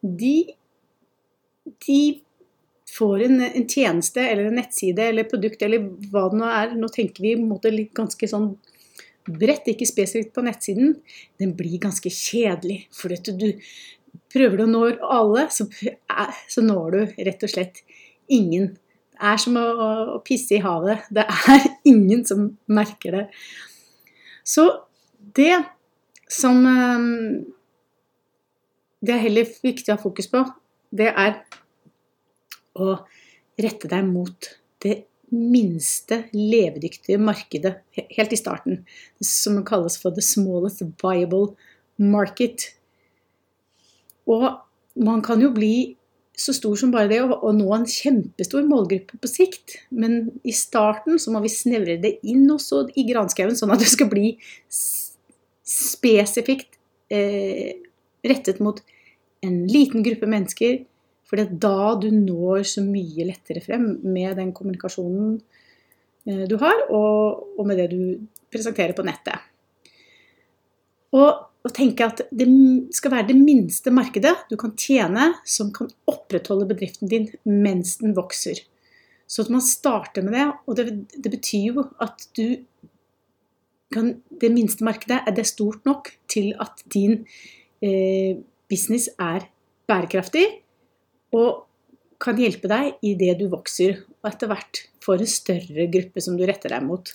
de, 0.00 0.50
de 1.86 2.00
får 2.90 3.26
en, 3.28 3.36
en, 3.46 3.66
tjeneste 3.68 4.24
eller 4.24 4.48
en 4.48 4.58
nettside 4.58 5.06
eller 5.12 5.28
produkt 5.30 5.62
eller 5.62 5.86
hva 6.10 6.26
det 6.32 6.40
nå 6.40 6.48
er. 6.50 6.74
Nå 6.80 6.90
tenker 6.92 7.24
vi 7.24 7.36
måte, 7.38 7.72
ganske 7.96 8.30
sånn 8.30 8.50
bredt, 9.38 9.70
ikke 9.72 9.88
spesifikt 9.88 10.34
på 10.36 10.44
nettsiden. 10.46 10.94
Den 11.40 11.54
blir 11.58 11.78
ganske 11.82 12.12
kjedelig. 12.12 12.84
For 12.94 13.14
at 13.14 13.30
du 13.40 13.48
prøver 14.32 14.60
du 14.60 14.66
å 14.66 14.70
nå 14.70 14.84
alle, 15.06 15.48
så, 15.54 15.66
så 16.50 16.64
når 16.64 16.96
du 16.96 17.24
rett 17.28 17.46
og 17.46 17.52
slett 17.52 17.82
ingen 18.30 18.72
det 19.20 19.28
er 19.28 19.40
som 19.42 19.56
å, 19.60 19.64
å, 20.16 20.18
pisse 20.24 20.56
i 20.56 20.62
havet. 20.64 21.04
Det 21.12 21.26
er 21.28 21.66
ingen 21.92 22.22
som 22.24 22.46
merker 22.72 23.18
det. 23.18 23.24
Så 24.48 24.64
det 25.36 25.58
som 26.30 26.64
ehm, 26.66 27.44
Det 29.00 29.14
er 29.14 29.22
heller 29.24 29.48
viktig 29.64 29.88
å 29.88 29.96
ha 29.96 30.00
fokus 30.00 30.26
på, 30.28 30.42
det 30.92 31.06
er 31.08 31.38
å 32.76 32.98
rette 33.60 33.88
deg 33.88 34.04
mot 34.04 34.48
det 34.84 34.96
minste 35.30 36.24
levedyktige 36.34 37.20
markedet 37.22 37.76
helt 38.16 38.34
i 38.34 38.38
starten, 38.38 38.82
som 39.22 39.60
kalles 39.66 39.98
for 40.00 40.14
the 40.14 40.24
smallest 40.24 40.82
viable 41.02 41.54
market. 41.96 42.70
Og 44.30 44.50
man 45.00 45.22
kan 45.22 45.42
jo 45.42 45.52
bli 45.54 45.96
så 46.40 46.54
stor 46.56 46.76
som 46.80 46.92
bare 46.92 47.10
det 47.10 47.20
å, 47.20 47.52
nå 47.52 47.68
en 47.74 47.86
kjempestor 47.88 48.64
målgruppe 48.68 49.18
på 49.20 49.28
sikt. 49.28 49.76
Men 49.92 50.30
i 50.46 50.54
starten 50.56 51.20
så 51.20 51.34
må 51.34 51.42
vi 51.44 51.52
snevre 51.52 51.98
det 52.00 52.16
inn 52.24 52.46
også 52.50 52.86
i 52.96 53.04
granskauen, 53.10 53.56
sånn 53.58 53.74
at 53.74 53.82
det 53.82 53.90
skal 53.92 54.08
bli 54.10 54.32
spesifikt 55.70 56.78
eh, 57.12 57.76
rettet 58.26 58.60
mot 58.64 58.80
en 59.44 59.60
liten 59.68 60.04
gruppe 60.04 60.28
mennesker. 60.30 60.80
For 61.30 61.38
det 61.38 61.46
er 61.46 61.58
da 61.62 61.92
du 62.02 62.08
når 62.10 62.64
så 62.66 62.82
mye 62.82 63.28
lettere 63.28 63.62
frem 63.62 63.84
med 64.02 64.34
den 64.40 64.50
kommunikasjonen 64.50 65.36
eh, 66.26 66.42
du 66.50 66.56
har, 66.58 66.88
og, 66.90 67.44
og, 67.54 67.62
med 67.68 67.78
det 67.78 67.86
du 67.92 68.00
presenterer 68.50 68.96
på 68.98 69.04
nettet. 69.06 69.38
Og, 71.14 71.28
og 71.62 71.74
tenke 71.76 72.08
at 72.10 72.24
det 72.34 72.48
skal 72.96 73.14
være 73.14 73.28
det 73.28 73.36
minste 73.38 73.92
markedet 73.94 74.32
du 74.50 74.56
kan 74.58 74.74
tjene 74.74 75.28
som 75.46 75.70
kan 75.74 75.90
opprettholde 76.10 76.66
bedriften 76.72 77.10
din 77.10 77.28
mens 77.46 78.00
den 78.02 78.16
vokser. 78.18 78.58
Så 79.30 79.44
at 79.44 79.52
man 79.54 79.62
starter 79.62 80.26
med 80.26 80.34
det, 80.34 80.48
og 80.66 80.78
det, 80.80 80.86
det 81.14 81.30
betyr 81.30 81.68
jo 81.70 81.84
at 82.02 82.26
du 82.34 82.58
kan, 83.90 84.22
Det 84.40 84.50
minste 84.54 84.84
markedet 84.86 85.20
er 85.26 85.34
det 85.34 85.46
stort 85.46 85.84
nok 85.86 86.12
til 86.30 86.52
at 86.62 86.82
din 86.94 87.24
eh, 87.82 88.38
business 88.70 89.08
er 89.18 89.46
bærekraftig 89.90 90.44
og 91.36 91.66
kan 92.20 92.38
hjelpe 92.40 92.68
deg 92.68 93.00
i 93.06 93.14
det 93.18 93.38
du 93.40 93.46
vokser, 93.52 94.02
og 94.20 94.30
etter 94.30 94.50
hvert 94.50 94.84
får 95.04 95.22
en 95.22 95.32
større 95.32 95.86
gruppe 95.92 96.22
som 96.24 96.36
du 96.36 96.44
retter 96.48 96.74
deg 96.74 96.84
mot. 96.84 97.12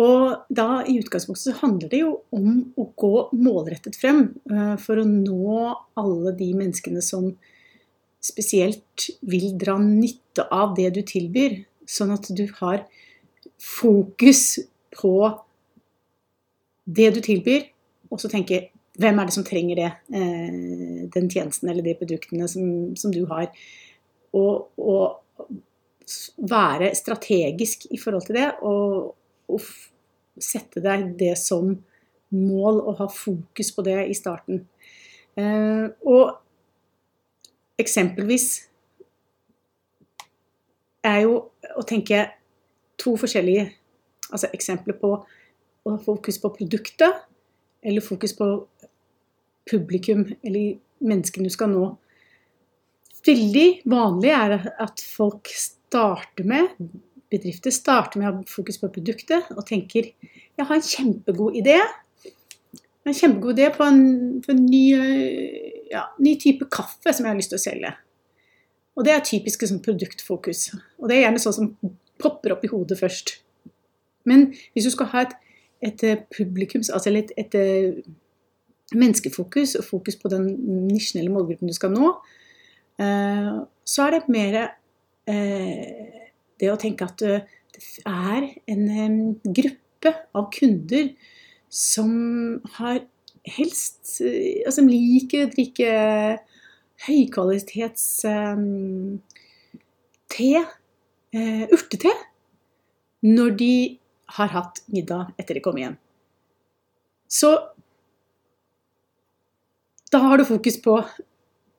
Og 0.00 0.52
da 0.52 0.82
i 0.86 0.96
utgangspunktet 1.00 1.48
så 1.48 1.56
handler 1.64 1.90
det 1.92 2.02
jo 2.02 2.12
om 2.36 2.60
å 2.78 2.86
gå 3.00 3.14
målrettet 3.36 3.98
frem 3.98 4.28
uh, 4.52 4.76
for 4.80 5.00
å 5.00 5.08
nå 5.08 5.56
alle 5.98 6.34
de 6.38 6.52
menneskene 6.56 7.02
som 7.04 7.32
spesielt 8.20 9.08
vil 9.26 9.54
dra 9.58 9.78
nytte 9.80 10.44
av 10.52 10.76
det 10.76 10.90
du 10.96 11.00
tilbyr, 11.06 11.62
sånn 11.88 12.12
at 12.14 12.28
du 12.36 12.44
har 12.60 12.84
fokus 13.60 14.60
på 14.94 15.14
det 16.84 17.10
du 17.16 17.20
tilbyr, 17.24 17.64
og 18.10 18.20
så 18.20 18.30
tenker 18.30 18.69
hvem 19.00 19.20
er 19.20 19.28
det 19.28 19.34
som 19.34 19.46
trenger 19.46 19.78
det, 19.78 19.90
eh, 20.16 21.06
den 21.14 21.30
tjenesten 21.30 21.70
eller 21.70 21.84
de 21.86 21.96
produktene 21.98 22.48
som, 22.50 22.96
som 22.96 23.12
du 23.14 23.24
har. 23.30 23.50
Og, 24.36 24.70
og, 24.78 25.20
være 26.50 26.88
strategisk 26.98 27.84
i 27.94 27.98
forhold 28.02 28.24
til 28.26 28.34
det, 28.40 28.48
og, 28.66 29.12
og, 29.46 29.68
sette 30.40 30.80
deg 30.82 31.04
det 31.20 31.34
som 31.38 31.74
mål 32.32 32.78
og 32.80 32.96
ha 32.98 33.06
fokus 33.12 33.70
på 33.76 33.84
det 33.86 33.98
i 34.08 34.14
starten. 34.16 34.62
Eh, 35.38 35.86
og 36.08 36.32
eksempelvis 37.78 38.46
er 41.06 41.18
jo 41.26 41.36
å 41.76 41.84
tenke 41.86 42.24
to 43.00 43.14
forskjellige 43.20 43.68
altså 44.30 44.50
eksempler 44.54 44.96
på 45.00 45.12
å 45.18 45.92
ha 45.92 45.98
fokus 46.02 46.38
på 46.40 46.52
produktet 46.56 47.26
eller 47.82 48.04
fokus 48.04 48.34
på 48.36 48.48
publikum 49.70 50.26
eller 50.42 50.74
menneskene 51.00 51.48
du 51.48 51.54
skal 51.54 51.70
nå. 51.72 51.86
Veldig 53.26 53.68
vanlig 53.90 54.32
er 54.34 54.56
at 54.80 55.02
folk 55.04 55.50
starter 55.54 56.46
med 56.48 56.74
bedrifter 57.30 57.72
starter 57.74 58.20
med 58.20 58.28
å 58.28 58.32
ha 58.32 58.44
fokus 58.50 58.78
på 58.80 58.90
produktet 58.92 59.50
og 59.54 59.64
tenker 59.68 60.10
jeg 60.10 60.66
har 60.66 60.76
en 60.76 60.84
kjempegod 60.84 61.56
idé. 61.56 61.78
En 63.06 63.16
kjempegod 63.16 63.56
idé 63.56 63.70
på 63.72 63.86
en, 63.86 64.02
på 64.44 64.52
en 64.52 64.64
ny, 64.66 64.84
ja, 65.88 66.04
ny, 66.20 66.34
type 66.42 66.66
kaffe 66.72 67.14
som 67.14 67.24
jeg 67.24 67.32
har 67.32 67.38
lyst 67.38 67.52
til 67.54 67.60
å 67.60 67.62
selge. 67.62 67.92
Og 68.98 69.06
det 69.06 69.14
er 69.14 69.24
typisk 69.24 69.64
sånn 69.64 69.80
produktfokus. 69.84 70.66
Og 71.00 71.08
det 71.08 71.16
er 71.16 71.24
gjerne 71.24 71.40
sånn 71.40 71.56
som 71.56 71.70
popper 72.20 72.52
opp 72.56 72.66
i 72.66 72.72
hodet 72.72 72.98
først. 73.00 73.38
Men 74.28 74.50
hvis 74.74 74.90
du 74.90 74.92
skal 74.92 75.08
ha 75.14 75.24
et, 75.24 75.32
et 75.86 76.04
publikums, 76.34 76.90
altså 76.92 77.14
et, 77.16 77.32
et, 77.40 77.56
menneskefokus 78.96 79.76
og 79.78 79.86
fokus 79.86 80.16
på 80.20 80.30
den 80.32 80.48
nisjen 80.88 81.20
eller 81.20 81.34
målgruppen 81.34 81.70
du 81.70 81.76
skal 81.76 81.92
nå, 81.94 82.12
eh, 83.02 83.52
så 83.86 84.06
er 84.06 84.16
det 84.16 84.32
mer 84.32 84.58
eh, 85.30 86.18
det 86.60 86.72
å 86.72 86.78
tenke 86.80 87.06
at 87.06 87.20
det 87.20 88.04
er 88.04 88.50
en 88.68 89.14
gruppe 89.44 90.12
av 90.36 90.50
kunder 90.54 91.12
som 91.70 92.10
har 92.76 93.04
helst 93.48 94.18
altså 94.20 94.82
Som 94.82 94.90
liker 94.90 95.46
å 95.46 95.50
drikke 95.52 95.92
høykvalitets 97.06 98.04
te, 100.34 100.50
urtete, 101.72 102.12
når 103.24 103.56
de 103.62 103.72
har 104.36 104.52
hatt 104.52 104.82
middag 104.92 105.32
etter 105.40 105.56
de 105.56 105.64
kom 105.64 105.80
hjem. 105.80 105.96
Så 107.30 107.54
da 110.12 110.22
har 110.24 110.40
du 110.40 110.46
fokus 110.48 110.78
på 110.82 110.96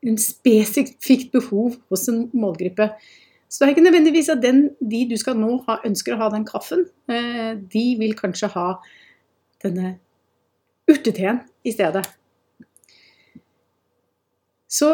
en 0.02 0.18
spesifikt 0.18 1.32
behov 1.34 1.76
hos 1.92 2.08
en 2.10 2.24
målgruppe. 2.34 2.90
Så 3.52 3.60
det 3.60 3.68
er 3.68 3.74
ikke 3.76 3.86
nødvendigvis 3.86 4.32
at 4.32 4.42
den, 4.42 4.70
de 4.80 5.04
du 5.10 5.18
skal 5.20 5.36
nå 5.38 5.58
ha, 5.68 5.82
ønsker 5.86 6.16
å 6.16 6.22
ha 6.24 6.30
den 6.34 6.48
kaffen. 6.48 6.86
Eh, 7.12 7.54
de 7.60 7.86
vil 8.00 8.16
kanskje 8.18 8.50
ha 8.56 8.68
denne 9.62 9.98
urteteen 10.90 11.44
i 11.68 11.74
stedet. 11.76 12.06
Så 14.72 14.94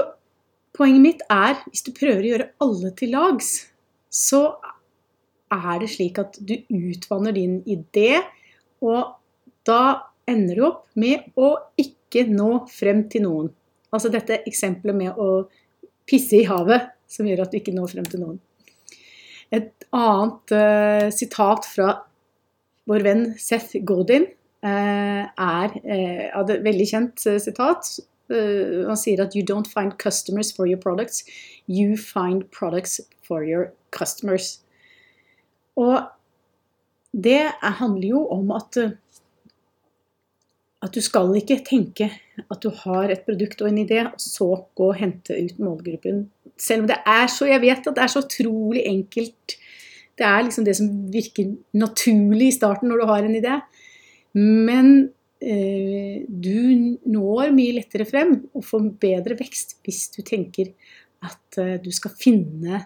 poenget 0.77 1.03
mitt 1.03 1.21
er, 1.29 1.61
hvis 1.69 1.85
du 1.85 1.93
prøver 1.93 2.23
å 2.23 2.31
gjøre 2.31 2.49
alle 2.65 2.91
til 2.97 3.13
lags, 3.13 3.51
så 4.09 4.57
er 5.53 5.77
det 5.83 5.91
slik 5.93 6.17
at 6.19 6.39
du 6.41 6.57
utvanner 6.73 7.35
din 7.37 7.59
idé, 7.69 8.17
og 8.83 9.15
da 9.67 10.09
ender 10.27 10.57
du 10.57 10.65
opp 10.67 10.83
med 10.99 11.29
å 11.39 11.53
ikke 11.79 11.96
ikke 12.07 12.27
nå 12.31 12.65
frem 12.71 13.05
til 13.11 13.27
noen. 13.27 13.51
Altså 13.93 14.11
dette 14.11 14.41
eksempelet 14.47 14.95
med 14.95 15.19
å 15.19 15.47
pisse 16.07 16.39
i 16.39 16.47
havet, 16.47 16.89
som 17.07 17.27
gjør 17.27 17.45
at 17.45 17.53
du 17.53 17.59
ikke 17.59 17.75
når 17.75 17.93
frem 17.93 18.07
til 18.07 18.23
noen. 18.23 18.39
Et 19.55 19.71
annet 19.95 20.53
uh, 20.55 21.07
sitat 21.13 21.67
fra 21.67 21.93
vår 22.87 23.03
venn 23.05 23.23
Seth 23.39 23.79
Godin 23.87 24.27
uh, 24.27 25.23
er 25.23 25.77
uh, 25.77 26.25
et 26.41 26.53
veldig 26.63 26.87
kjent 26.91 27.27
sitat. 27.43 27.97
han 28.27 28.97
sier 28.99 29.21
at 29.23 29.35
'you 29.35 29.41
don't 29.47 29.69
find 29.71 29.93
customers 30.03 30.51
for 30.51 30.67
your 30.67 30.77
products, 30.77 31.23
you 31.65 31.95
find 31.95 32.43
products 32.51 32.99
for 33.23 33.39
your 33.39 33.71
customers'. 33.95 34.59
Og 35.77 36.03
det 37.13 37.53
handler 37.61 38.07
jo 38.09 38.27
om 38.27 38.51
at 38.51 38.75
at 40.83 40.93
du 40.93 41.01
skal 41.01 41.33
ikke 41.39 41.59
tenke 41.65 42.09
at 42.37 42.61
du 42.61 42.69
har 42.83 43.09
et 43.09 43.23
produkt 43.25 43.61
og 43.63 43.71
en 43.71 43.79
idé, 43.81 44.03
og 44.05 44.21
så 44.21 44.49
gå 44.77 44.91
og 44.91 44.99
hente 44.99 45.33
ut 45.33 45.61
målgruppen. 45.61 46.27
Selv 46.57 46.85
om 46.85 46.89
det 46.89 46.99
er 47.05 47.27
så 47.33 47.47
Jeg 47.49 47.61
vet 47.61 47.87
at 47.87 47.95
det 47.95 48.03
er 48.03 48.13
så 48.13 48.21
utrolig 48.25 48.83
enkelt. 48.85 49.57
Det 50.17 50.25
er 50.25 50.43
liksom 50.45 50.65
det 50.65 50.75
som 50.77 50.89
virker 51.13 51.55
naturlig 51.73 52.51
i 52.51 52.57
starten 52.57 52.89
når 52.89 53.01
du 53.01 53.09
har 53.09 53.25
en 53.25 53.37
idé. 53.37 53.55
Men 54.37 55.09
eh, 55.41 56.25
du 56.27 56.97
når 57.05 57.53
mye 57.57 57.77
lettere 57.77 58.05
frem 58.05 58.37
og 58.53 58.65
får 58.65 58.89
bedre 59.01 59.37
vekst 59.39 59.79
hvis 59.85 60.07
du 60.13 60.21
tenker 60.25 60.73
at 61.25 61.61
eh, 61.61 61.77
du 61.81 61.89
skal 61.93 62.13
finne 62.17 62.85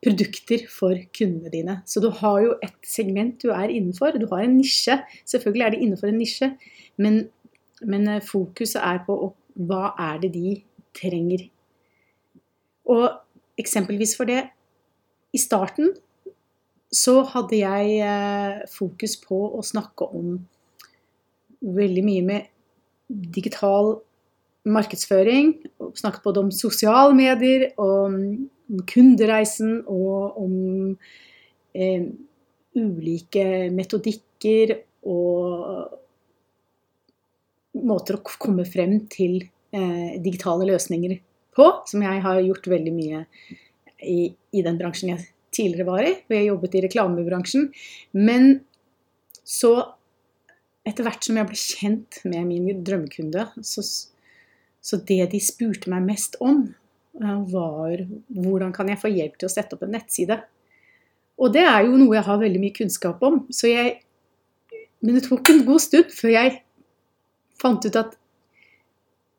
produkter 0.00 0.64
for 0.72 0.96
kundene 1.16 1.52
dine. 1.52 1.76
Så 1.86 2.00
du 2.00 2.08
har 2.20 2.40
jo 2.40 2.54
et 2.64 2.76
segment 2.86 3.36
du 3.42 3.50
er 3.52 3.68
innenfor. 3.68 4.16
Du 4.16 4.26
har 4.32 4.44
en 4.44 4.56
nisje. 4.56 4.96
Selvfølgelig 5.28 5.66
er 5.66 5.74
det 5.74 5.82
innenfor 5.84 6.08
en 6.08 6.20
nisje, 6.20 6.50
men, 6.96 7.22
men 7.82 8.08
eh, 8.08 8.22
fokuset 8.24 8.80
er 8.80 9.02
på 9.06 9.18
hva 9.60 9.90
er 10.00 10.22
det 10.22 10.32
de 10.36 10.54
trenger. 10.96 11.44
Og 12.88 13.10
eksempelvis 13.60 14.16
for 14.16 14.30
det 14.30 14.46
I 15.36 15.38
starten 15.38 15.92
så 16.90 17.20
hadde 17.34 17.60
jeg 17.60 17.98
eh, 18.02 18.62
fokus 18.72 19.14
på 19.22 19.36
å 19.54 19.60
snakke 19.62 20.08
om 20.10 20.38
veldig 21.60 22.02
mye 22.02 22.22
med 22.26 22.48
digital 23.36 23.98
markedsføring. 24.64 25.52
Snakket 25.94 26.24
både 26.24 26.42
om 26.46 26.50
sosiale 26.54 27.14
medier, 27.14 27.68
og 27.78 28.16
om 28.70 28.82
kundereisen 28.88 29.80
og 29.90 30.38
om 30.40 30.54
eh, 31.74 32.06
ulike 32.78 33.46
metodikker 33.74 34.76
og 35.10 35.96
måter 37.80 38.18
å 38.18 38.38
komme 38.42 38.66
frem 38.68 38.96
til 39.10 39.40
eh, 39.74 40.16
digitale 40.22 40.66
løsninger 40.70 41.16
på, 41.56 41.66
som 41.86 42.02
jeg 42.04 42.22
har 42.24 42.40
gjort 42.44 42.70
veldig 42.70 42.94
mye 42.94 43.24
i, 44.00 44.30
i, 44.30 44.62
den 44.64 44.78
bransjen 44.80 45.12
jeg 45.12 45.28
tidligere 45.54 45.88
var 45.88 46.06
i. 46.06 46.14
hvor 46.26 46.38
jeg 46.38 46.50
jobbet 46.50 46.76
i 46.76 46.84
reklamebransjen. 46.86 47.70
Men 48.16 48.52
så, 49.46 49.72
etter 50.86 51.06
hvert 51.06 51.26
som 51.26 51.38
jeg 51.38 51.50
ble 51.50 51.60
kjent 51.60 52.20
med 52.30 52.46
min 52.48 52.84
drømmekunde, 52.86 53.48
så, 53.66 53.84
så 54.80 55.00
det 55.10 55.24
de 55.34 55.42
spurte 55.42 55.90
meg 55.92 56.06
mest 56.06 56.38
om, 56.44 56.68
var 57.20 58.04
hvordan 58.28 58.72
kan 58.72 58.88
jeg 58.88 59.00
få 59.00 59.10
hjelp 59.12 59.36
til 59.38 59.48
å 59.48 59.52
sette 59.52 59.76
opp 59.76 59.84
en 59.84 59.92
nettside. 59.96 60.38
Og 61.40 61.52
det 61.54 61.64
er 61.64 61.86
jo 61.86 61.98
noe 62.00 62.16
jeg 62.18 62.26
har 62.26 62.40
veldig 62.40 62.62
mye 62.62 62.76
kunnskap 62.76 63.22
om. 63.24 63.42
Jeg, 63.64 64.00
men 65.00 65.16
det 65.16 65.26
tok 65.28 65.52
en 65.52 65.62
god 65.68 65.84
stund 65.84 66.12
før 66.12 66.34
jeg 66.34 66.56
fant 67.60 67.84
ut 67.84 68.00
at 68.00 68.16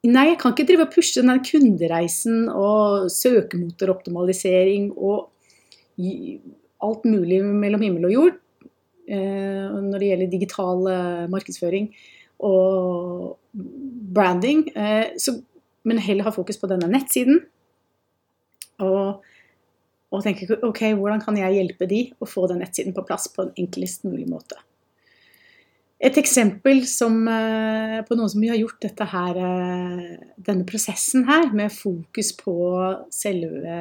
nei, 0.05 0.31
jeg 0.31 0.39
kan 0.41 0.53
ikke 0.53 0.65
drive 0.69 0.88
og 0.88 0.95
pushe 0.95 1.21
den 1.21 1.43
kundereisen 1.45 2.47
og 2.50 3.09
søkemotoroptimalisering 3.13 4.89
og 4.97 5.29
alt 6.81 7.05
mulig 7.05 7.41
mellom 7.45 7.83
himmel 7.85 8.07
og 8.09 8.15
jord 8.15 8.39
eh, 9.05 9.67
når 9.77 10.01
det 10.01 10.09
gjelder 10.09 10.31
digital 10.31 10.89
eh, 10.89 11.29
markedsføring 11.29 11.91
og 12.41 13.38
branding. 14.15 14.65
Eh, 14.73 15.13
så, 15.21 15.35
men 15.85 16.01
heller 16.01 16.29
ha 16.29 16.33
fokus 16.33 16.57
på 16.61 16.69
denne 16.71 16.89
nettsiden. 16.89 17.43
Og, 18.85 19.21
og 20.11 20.25
tenke 20.25 20.50
ok, 20.57 20.83
hvordan 20.97 21.23
kan 21.23 21.38
jeg 21.39 21.59
hjelpe 21.59 21.88
de 21.89 22.01
å 22.19 22.27
få 22.29 22.47
den 22.51 22.61
nettsiden 22.63 22.95
på 22.95 23.05
plass 23.07 23.29
på 23.31 23.45
en 23.45 23.55
enklest 23.61 24.05
mulig 24.07 24.27
måte. 24.29 24.59
Et 26.01 26.15
eksempel 26.17 26.81
som, 26.89 27.13
på 27.21 28.15
noen 28.17 28.31
som 28.33 28.45
har 28.50 28.57
gjort 28.57 28.88
her, 29.11 29.39
denne 30.41 30.65
prosessen 30.65 31.27
her, 31.27 31.51
med 31.53 31.69
fokus 31.69 32.31
på 32.39 32.55
selve 33.13 33.75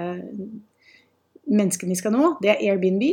menneskene 1.49 1.95
vi 1.95 1.99
skal 1.99 2.13
nå, 2.13 2.35
det 2.45 2.53
er 2.53 2.63
Airbnb. 2.69 3.07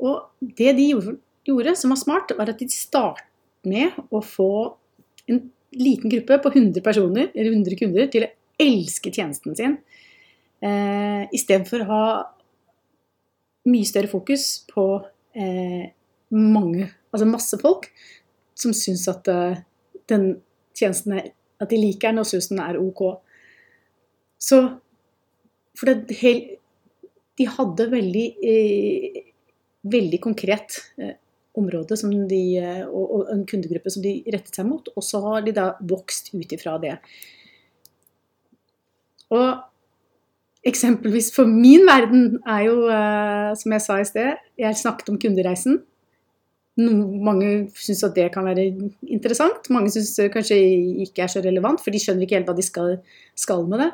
Og 0.00 0.48
det 0.56 0.72
de 0.78 0.88
gjorde, 0.88 1.76
som 1.76 1.92
var 1.92 2.00
smart, 2.00 2.34
var 2.38 2.52
at 2.52 2.60
de 2.62 2.70
startet 2.72 3.26
med 3.68 3.92
å 4.14 4.22
få 4.24 4.50
en 5.28 5.42
liten 5.76 6.10
gruppe 6.12 6.38
på 6.40 6.52
100 6.54 6.80
personer, 6.84 7.30
eller 7.34 7.52
100 7.52 7.78
kunder, 7.80 8.08
til 8.08 8.26
å 8.26 8.32
elske 8.62 9.12
tjenesten 9.12 9.56
sin. 9.58 9.76
Eh, 10.64 11.22
Istedenfor 11.36 11.84
å 11.84 11.88
ha 11.92 12.04
mye 13.68 13.86
større 13.86 14.10
fokus 14.10 14.64
på 14.70 14.84
eh, 15.36 15.90
mange, 16.34 16.88
altså 17.12 17.28
masse 17.28 17.58
folk 17.60 17.90
som 18.58 18.74
syns 18.74 19.04
at 19.10 19.28
uh, 19.30 19.54
den 20.10 20.32
tjenesten 20.76 21.14
er, 21.18 21.30
at 21.62 21.70
de 21.70 21.78
liker 21.78 22.10
den 22.10 22.22
og 22.22 22.28
syns 22.28 22.50
den 22.50 22.60
er 22.62 22.78
ok. 22.80 23.02
Så 24.38 24.60
For 25.78 25.86
det, 25.94 26.18
de 27.38 27.44
hadde 27.46 27.84
veldig, 27.92 28.26
eh, 28.42 29.18
veldig 29.86 30.18
konkret 30.18 30.80
eh, 30.98 31.12
område 31.54 31.94
de, 32.26 32.40
eh, 32.58 32.80
og, 32.88 33.04
og, 33.04 33.28
en 33.30 33.44
kundegruppe 33.46 33.92
som 33.94 34.02
de 34.02 34.16
rettet 34.26 34.58
seg 34.58 34.66
mot, 34.66 34.88
og 34.90 35.04
så 35.06 35.20
har 35.22 35.44
de 35.46 35.54
da 35.54 35.68
vokst 35.78 36.32
ut 36.34 36.54
ifra 36.56 36.74
det. 36.82 36.96
Og 39.30 39.46
eksempelvis 40.68 41.30
for 41.34 41.48
min 41.48 41.86
verden 41.88 42.38
er 42.46 42.64
jo, 42.66 42.76
som 43.58 43.74
jeg 43.74 43.84
sa 43.84 43.98
i 44.00 44.08
sted, 44.08 44.42
jeg 44.60 44.80
snakket 44.80 45.12
om 45.12 45.18
kundereisen. 45.20 45.80
Mange 46.78 47.48
syns 47.74 48.04
at 48.06 48.14
det 48.14 48.28
kan 48.34 48.46
være 48.46 48.68
interessant. 49.10 49.66
Mange 49.74 49.90
syns 49.90 50.12
det 50.14 50.28
kanskje 50.34 50.58
ikke 51.06 51.24
er 51.24 51.32
så 51.32 51.42
relevant, 51.42 51.82
for 51.82 51.94
de 51.94 52.00
skjønner 52.02 52.26
ikke 52.26 52.38
helt 52.38 52.50
hva 52.50 52.54
de 52.58 52.66
skal, 52.66 52.98
skal 53.38 53.64
med 53.70 53.82
det. 53.82 53.90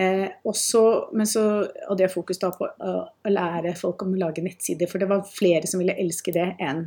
Eh, 0.00 0.28
også, 0.48 0.82
så 1.28 1.42
hadde 1.88 2.00
jeg 2.06 2.12
fokus 2.14 2.40
da 2.40 2.48
på 2.56 2.64
å, 2.64 2.92
å, 3.04 3.32
lære 3.32 3.74
folk 3.76 4.06
om 4.06 4.14
å 4.14 4.22
lage 4.22 4.44
nettsider, 4.44 4.88
for 4.88 5.02
det 5.02 5.08
var 5.10 5.26
flere 5.28 5.68
som 5.68 5.82
ville 5.82 5.96
elske 6.00 6.32
det 6.32 6.54
enn 6.64 6.86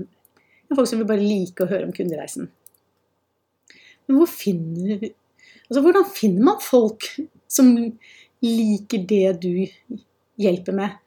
folk 0.73 0.89
som 0.89 1.01
vil 1.01 1.09
bare 1.09 1.21
like 1.21 1.61
å 1.61 1.69
høre 1.69 1.85
om 1.85 1.93
kundereisen. 1.93 2.49
Men 4.07 4.17
hvor 4.17 4.29
finner, 4.29 5.05
altså, 5.67 5.83
hvordan 5.85 6.07
finner 6.09 6.47
man 6.49 6.63
folk 6.63 7.05
som 7.45 7.69
liker 8.43 9.05
det 9.07 9.37
du 9.43 9.65
hjelper 10.41 10.75
med? 10.75 10.97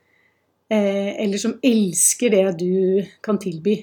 Eh, 0.71 1.15
eller 1.25 1.41
som 1.41 1.57
elsker 1.65 2.33
det 2.33 2.45
du 2.61 3.05
kan 3.25 3.39
tilby? 3.41 3.77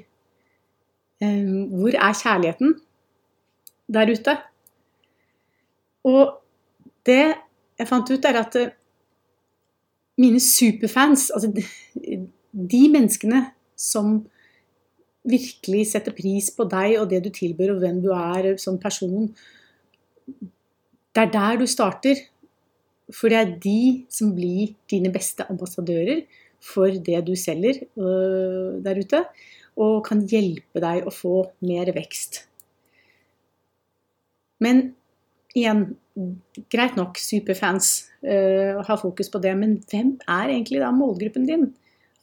Eh, 1.21 1.45
hvor 1.71 1.93
er 1.93 2.19
kjærligheten 2.21 2.75
der 3.87 4.11
ute? 4.13 4.37
Og 6.05 6.41
det 7.05 7.35
jeg 7.75 7.89
fant 7.89 8.11
ut, 8.11 8.25
er 8.25 8.39
at 8.39 8.55
eh, 8.59 8.71
mine 10.21 10.39
superfans, 10.39 11.29
altså 11.35 11.51
de 11.51 12.83
menneskene 12.91 13.41
som 13.75 14.21
virkelig 15.25 15.89
setter 15.89 16.13
pris 16.15 16.51
på 16.55 16.67
deg 16.69 16.99
og 17.01 17.09
det 17.11 17.23
du 17.25 17.31
tilbyr 17.33 17.73
og 17.73 17.81
hvem 17.81 17.99
du 18.03 18.11
er 18.15 18.53
som 18.61 18.77
person, 18.79 19.27
det 21.15 21.23
er 21.23 21.31
der 21.33 21.59
du 21.59 21.65
starter. 21.67 22.19
For 23.13 23.29
det 23.29 23.37
er 23.37 23.53
de 23.61 24.05
som 24.09 24.31
blir 24.37 24.73
dine 24.89 25.11
beste 25.13 25.45
ambassadører 25.51 26.23
for 26.65 26.89
det 26.89 27.21
du 27.27 27.35
selger 27.37 27.83
øh, 27.99 28.81
der 28.85 28.99
ute, 29.01 29.21
og 29.75 30.05
kan 30.07 30.23
hjelpe 30.29 30.81
deg 30.81 31.05
å 31.05 31.13
få 31.13 31.35
mer 31.67 31.91
vekst. 31.93 32.45
Men 34.63 34.87
igjen, 35.55 35.89
greit 36.71 36.95
nok, 36.97 37.19
superfans, 37.19 38.07
øh, 38.23 38.81
ha 38.87 38.97
fokus 38.99 39.29
på 39.31 39.41
det, 39.43 39.53
men 39.59 39.77
hvem 39.91 40.15
er 40.25 40.53
egentlig 40.53 40.81
da 40.81 40.93
målgruppen 40.95 41.45
din? 41.47 41.69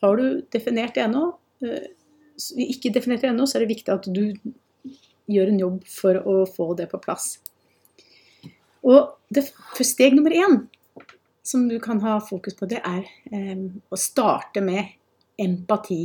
Har 0.02 0.16
du 0.18 0.42
definert 0.52 0.96
det 0.96 1.06
ennå? 1.06 1.28
Uh, 1.62 1.86
ikke 2.58 2.90
definert 2.90 3.22
det 3.22 3.30
ennå, 3.30 3.46
så 3.46 3.58
er 3.58 3.64
det 3.64 3.74
viktig 3.76 3.92
at 3.92 4.08
du 4.10 4.24
gjør 5.30 5.52
en 5.52 5.60
jobb 5.60 5.84
for 5.86 6.18
å 6.18 6.42
få 6.48 6.72
det 6.78 6.88
på 6.90 7.00
plass. 7.04 7.36
Og 8.82 9.14
det, 9.32 9.46
steg 9.86 10.16
nummer 10.16 10.34
én 10.34 10.58
som 11.46 11.64
du 11.68 11.78
kan 11.82 12.00
ha 12.02 12.18
fokus 12.22 12.54
på, 12.58 12.68
det 12.70 12.80
er 12.86 13.06
um, 13.34 13.68
å 13.90 13.98
starte 13.98 14.62
med 14.62 14.94
empati. 15.42 16.04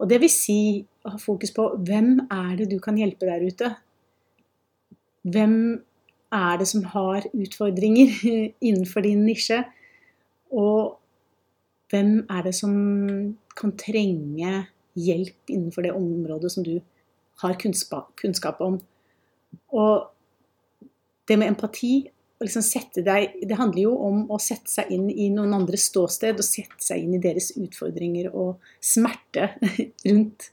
Og 0.00 0.08
det 0.10 0.20
vil 0.22 0.32
si 0.32 0.60
å 1.04 1.14
ha 1.14 1.20
fokus 1.20 1.52
på 1.54 1.66
hvem 1.86 2.16
er 2.26 2.56
det 2.60 2.70
du 2.72 2.78
kan 2.82 2.98
hjelpe 2.98 3.28
der 3.28 3.44
ute? 3.46 3.70
Hvem 5.30 5.54
er 6.34 6.60
det 6.60 6.68
som 6.70 6.86
har 6.94 7.26
utfordringer 7.30 8.14
innenfor 8.68 9.06
din 9.06 9.26
nisje? 9.26 9.62
Og 10.50 10.96
hvem 11.90 12.22
er 12.30 12.46
det 12.46 12.54
som 12.58 12.72
kan 13.58 13.74
trenge 13.78 14.64
hjelp 14.98 15.52
innenfor 15.52 15.86
det 15.86 15.94
området 15.94 16.50
som 16.54 16.64
du 16.66 16.78
har 17.42 17.56
kunnskap, 17.60 18.60
om? 18.60 18.78
Og 19.74 20.10
det 21.30 21.38
med 21.38 21.52
empati 21.54 21.94
liksom 22.40 22.64
deg, 23.04 23.36
Det 23.46 23.56
handler 23.58 23.82
jo 23.82 23.94
om 24.00 24.22
å 24.32 24.38
sette 24.40 24.70
seg 24.72 24.90
inn 24.90 25.10
i 25.10 25.28
noen 25.28 25.52
andres 25.54 25.90
ståsted 25.90 26.38
og 26.40 26.46
sette 26.46 26.80
seg 26.80 27.04
inn 27.04 27.14
i 27.18 27.22
deres 27.22 27.52
utfordringer 27.56 28.30
og 28.32 28.62
smerte 28.80 29.52
rundt 30.08 30.50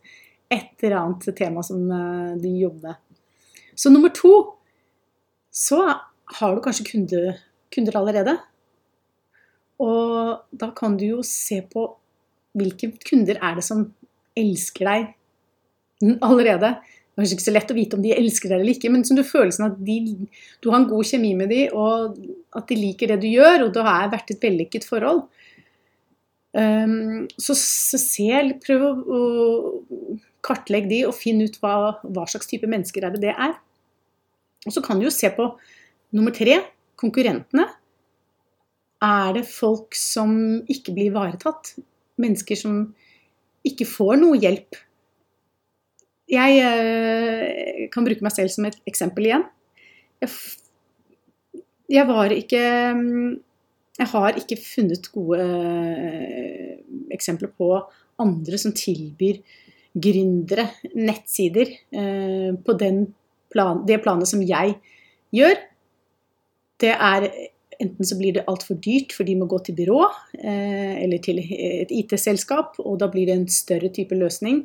et 0.51 0.83
eller 0.83 0.97
annet 0.99 1.35
tema 1.35 1.63
som 1.63 1.87
du 2.39 2.49
jobber 2.49 2.91
med. 2.91 3.03
Så 3.77 3.91
nummer 3.93 4.09
to 4.09 4.33
så 5.53 5.79
har 6.37 6.55
du 6.55 6.61
kanskje 6.61 6.87
kunder, 6.91 7.37
kunder 7.73 7.97
allerede. 7.99 8.35
Og 9.79 10.43
da 10.51 10.71
kan 10.75 10.97
du 10.97 11.05
jo 11.05 11.23
se 11.25 11.61
på 11.71 11.85
hvilke 12.57 12.89
kunder 13.05 13.37
er 13.37 13.59
det 13.59 13.65
som 13.65 13.85
elsker 14.37 14.89
deg 14.89 16.17
allerede. 16.25 16.73
Det 17.17 17.23
er 17.23 17.25
kanskje 17.25 17.35
ikke 17.39 17.47
så 17.47 17.51
lett 17.55 17.71
å 17.73 17.75
vite 17.75 17.97
om 17.97 18.01
de 18.03 18.11
elsker 18.13 18.51
deg 18.51 18.59
eller 18.61 18.75
ikke, 18.75 18.89
men 18.93 19.03
som 19.07 19.17
du 19.17 19.23
følelsen 19.25 19.65
at 19.65 19.77
de, 19.81 19.95
du 20.61 20.67
har 20.69 20.83
en 20.83 20.89
god 20.91 21.07
kjemi 21.09 21.31
med 21.39 21.49
dem, 21.49 21.73
og 21.73 22.13
at 22.53 22.69
de 22.69 22.77
liker 22.77 23.09
det 23.09 23.23
du 23.23 23.25
gjør, 23.31 23.63
og 23.65 23.71
det 23.73 23.85
har 23.87 24.11
vært 24.11 24.35
et 24.35 24.45
vellykket 24.45 24.85
forhold. 24.85 25.23
Um, 26.53 27.25
så, 27.41 27.55
så 27.57 27.97
se, 27.97 28.29
prøv 28.61 28.85
å, 28.85 28.91
å 29.17 30.13
kartlegge 30.45 30.91
de 30.93 31.01
og 31.09 31.17
finne 31.17 31.49
ut 31.49 31.57
hva, 31.63 31.97
hva 32.05 32.27
slags 32.29 32.53
type 32.53 32.69
mennesker 32.69 33.09
er 33.09 33.17
det 33.17 33.25
det 33.25 33.33
er. 33.33 33.57
Og 34.69 34.77
så 34.77 34.85
kan 34.85 35.01
du 35.01 35.07
jo 35.07 35.13
se 35.13 35.33
på 35.33 35.49
nummer 36.13 36.37
tre, 36.37 36.59
konkurrentene. 37.01 37.65
Er 39.01 39.33
det 39.39 39.47
folk 39.49 39.97
som 39.97 40.37
ikke 40.69 40.93
blir 40.93 41.09
ivaretatt? 41.11 41.75
Mennesker 42.21 42.61
som 42.61 42.83
ikke 43.65 43.89
får 43.89 44.21
noe 44.21 44.37
hjelp? 44.41 44.85
Jeg 46.27 46.59
eh, 46.59 47.85
kan 47.93 48.07
bruke 48.07 48.25
meg 48.25 48.33
selv 48.35 48.51
som 48.51 48.67
et 48.67 48.77
eksempel 48.89 49.29
igjen. 49.29 49.45
Jeg, 50.23 50.31
jeg 51.93 52.07
var 52.09 52.33
ikke 52.33 52.63
Jeg 53.97 54.07
har 54.11 54.39
ikke 54.39 54.57
funnet 54.59 55.07
gode 55.13 55.39
eh, 55.45 56.75
eksempler 57.15 57.53
på 57.55 57.71
andre 58.21 58.59
som 58.59 58.73
tilbyr 58.75 59.39
gründere 59.97 60.67
nettsider 60.93 61.71
eh, 61.73 62.51
på 62.53 62.77
plan, 63.53 63.83
det 63.87 64.01
planet 64.03 64.29
som 64.29 64.43
jeg 64.45 64.75
gjør, 65.33 65.61
det 66.81 66.95
er 66.95 67.31
Enten 67.77 68.07
så 68.09 68.15
blir 68.17 68.33
det 68.33 68.41
altfor 68.49 68.79
dyrt, 68.81 69.11
for 69.13 69.21
de 69.21 69.35
må 69.37 69.45
gå 69.45 69.59
til 69.61 69.75
byrå 69.77 69.99
eh, 70.39 70.95
eller 71.03 71.19
til 71.21 71.37
et 71.37 71.91
IT-selskap, 71.93 72.79
og 72.81 72.95
da 73.03 73.05
blir 73.13 73.29
det 73.29 73.35
en 73.37 73.43
større 73.53 73.91
type 73.93 74.17
løsning. 74.17 74.63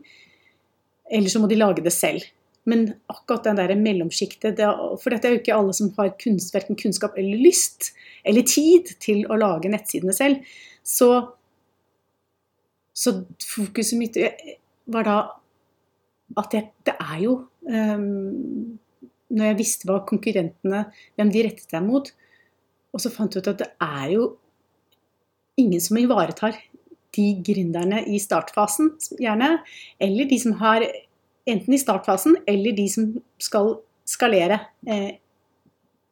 Eller 1.10 1.32
så 1.32 1.42
må 1.42 1.48
de 1.50 1.58
lage 1.58 1.84
det 1.84 1.92
selv. 1.94 2.24
Men 2.68 2.92
akkurat 3.10 3.48
den 3.48 3.58
der 3.58 3.74
mellomsjiktet 3.74 4.60
For 5.02 5.10
dette 5.10 5.26
er 5.26 5.34
jo 5.34 5.40
ikke 5.40 5.56
alle 5.56 5.74
som 5.74 5.90
har 5.96 6.12
kunst, 6.20 6.52
verken 6.54 6.78
kunnskap 6.78 7.16
eller 7.18 7.40
lyst 7.42 7.90
eller 8.22 8.46
tid 8.46 8.92
til 9.02 9.24
å 9.26 9.38
lage 9.40 9.70
nettsidene 9.72 10.14
selv. 10.14 10.44
Så, 10.86 11.08
så 12.94 13.16
fokuset 13.42 13.98
mitt 13.98 14.18
var 14.92 15.08
da 15.08 15.16
at 16.38 16.54
det, 16.54 16.62
det 16.86 16.94
er 16.96 17.18
jo 17.20 17.32
um, 17.68 18.78
Når 19.32 19.50
jeg 19.50 19.58
visste 19.58 19.88
hva 19.88 19.98
konkurrentene 20.08 20.84
hvem 21.18 21.32
de 21.34 21.42
rettet 21.44 21.74
seg 21.74 21.84
mot, 21.84 22.08
og 22.92 23.00
så 23.00 23.10
fant 23.12 23.34
jeg 23.34 23.42
ut 23.42 23.50
at 23.52 23.62
det 23.62 23.70
er 23.82 24.06
jo 24.14 24.26
ingen 25.60 25.80
som 25.82 25.98
ivaretar 26.00 26.56
de 27.16 27.26
gründerne 27.44 28.02
i 28.08 28.20
startfasen, 28.22 28.94
gjerne, 29.20 29.56
eller 30.00 30.28
de 30.30 30.38
som 30.40 30.56
har 30.62 30.84
enten 31.48 31.74
i 31.74 31.80
startfasen 31.80 32.36
eller 32.46 32.74
de 32.76 32.86
som 32.90 33.08
skal 33.42 33.74
skalere 34.08 34.58
eh, 34.86 35.18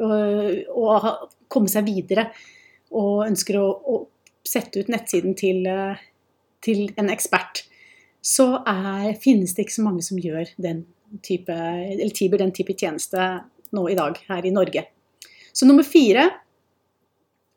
og, 0.02 0.64
og, 0.74 1.10
komme 1.50 1.70
seg 1.70 1.88
videre 1.88 2.28
og 2.94 3.24
ønsker 3.26 3.58
å, 3.58 3.66
å 3.66 3.94
sette 4.46 4.82
ut 4.82 4.90
nettsiden 4.92 5.34
til, 5.38 5.64
eh, 5.66 6.00
til 6.64 6.88
en 7.00 7.10
ekspert, 7.12 7.64
så 8.20 8.60
er, 8.68 9.14
finnes 9.20 9.54
det 9.56 9.66
ikke 9.66 9.78
så 9.78 9.86
mange 9.86 10.04
som 10.04 10.20
gjør 10.20 10.52
den 10.60 10.84
type, 11.26 11.54
eller 11.54 12.14
tilbyr 12.14 12.44
den 12.44 12.54
type 12.54 12.76
tjeneste 12.78 13.26
nå 13.74 13.86
i 13.90 13.96
dag 13.98 14.18
her 14.28 14.46
i 14.46 14.54
Norge. 14.54 14.84
Så 15.52 15.66
nummer 15.66 15.86
fire 15.86 16.28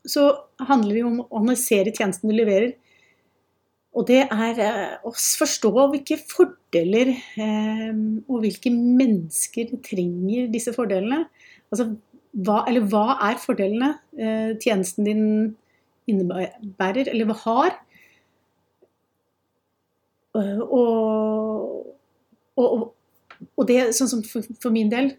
så 0.10 0.26
handler 0.68 0.98
det 0.98 1.04
om 1.08 1.22
å 1.24 1.28
analysere 1.40 1.94
tjenesten 1.94 2.32
du 2.32 2.36
leverer. 2.36 2.74
Og 3.94 4.08
det 4.10 4.24
er 4.24 4.62
eh, 4.64 4.96
å 5.06 5.12
forstå 5.14 5.72
hvilke 5.92 6.18
fordeler 6.18 7.12
eh, 7.14 7.92
og 8.26 8.42
hvilke 8.42 8.72
mennesker 8.74 9.76
trenger 9.86 10.50
disse 10.54 10.74
fordelene. 10.74 11.28
Altså, 11.70 11.92
hva, 12.34 12.64
eller 12.70 12.88
hva 12.90 13.20
er 13.30 13.38
fordelene 13.42 13.92
eh, 14.18 14.56
tjenesten 14.62 15.06
din 15.06 15.26
innebærer, 16.10 17.12
eller 17.14 17.30
hva 17.30 17.38
har? 17.44 17.78
Og, 20.34 21.94
og, 22.58 22.88
og 23.54 23.68
det, 23.70 23.78
sånn 23.94 24.10
som 24.10 24.24
for, 24.26 24.46
for 24.58 24.74
min 24.74 24.90
del 24.90 25.14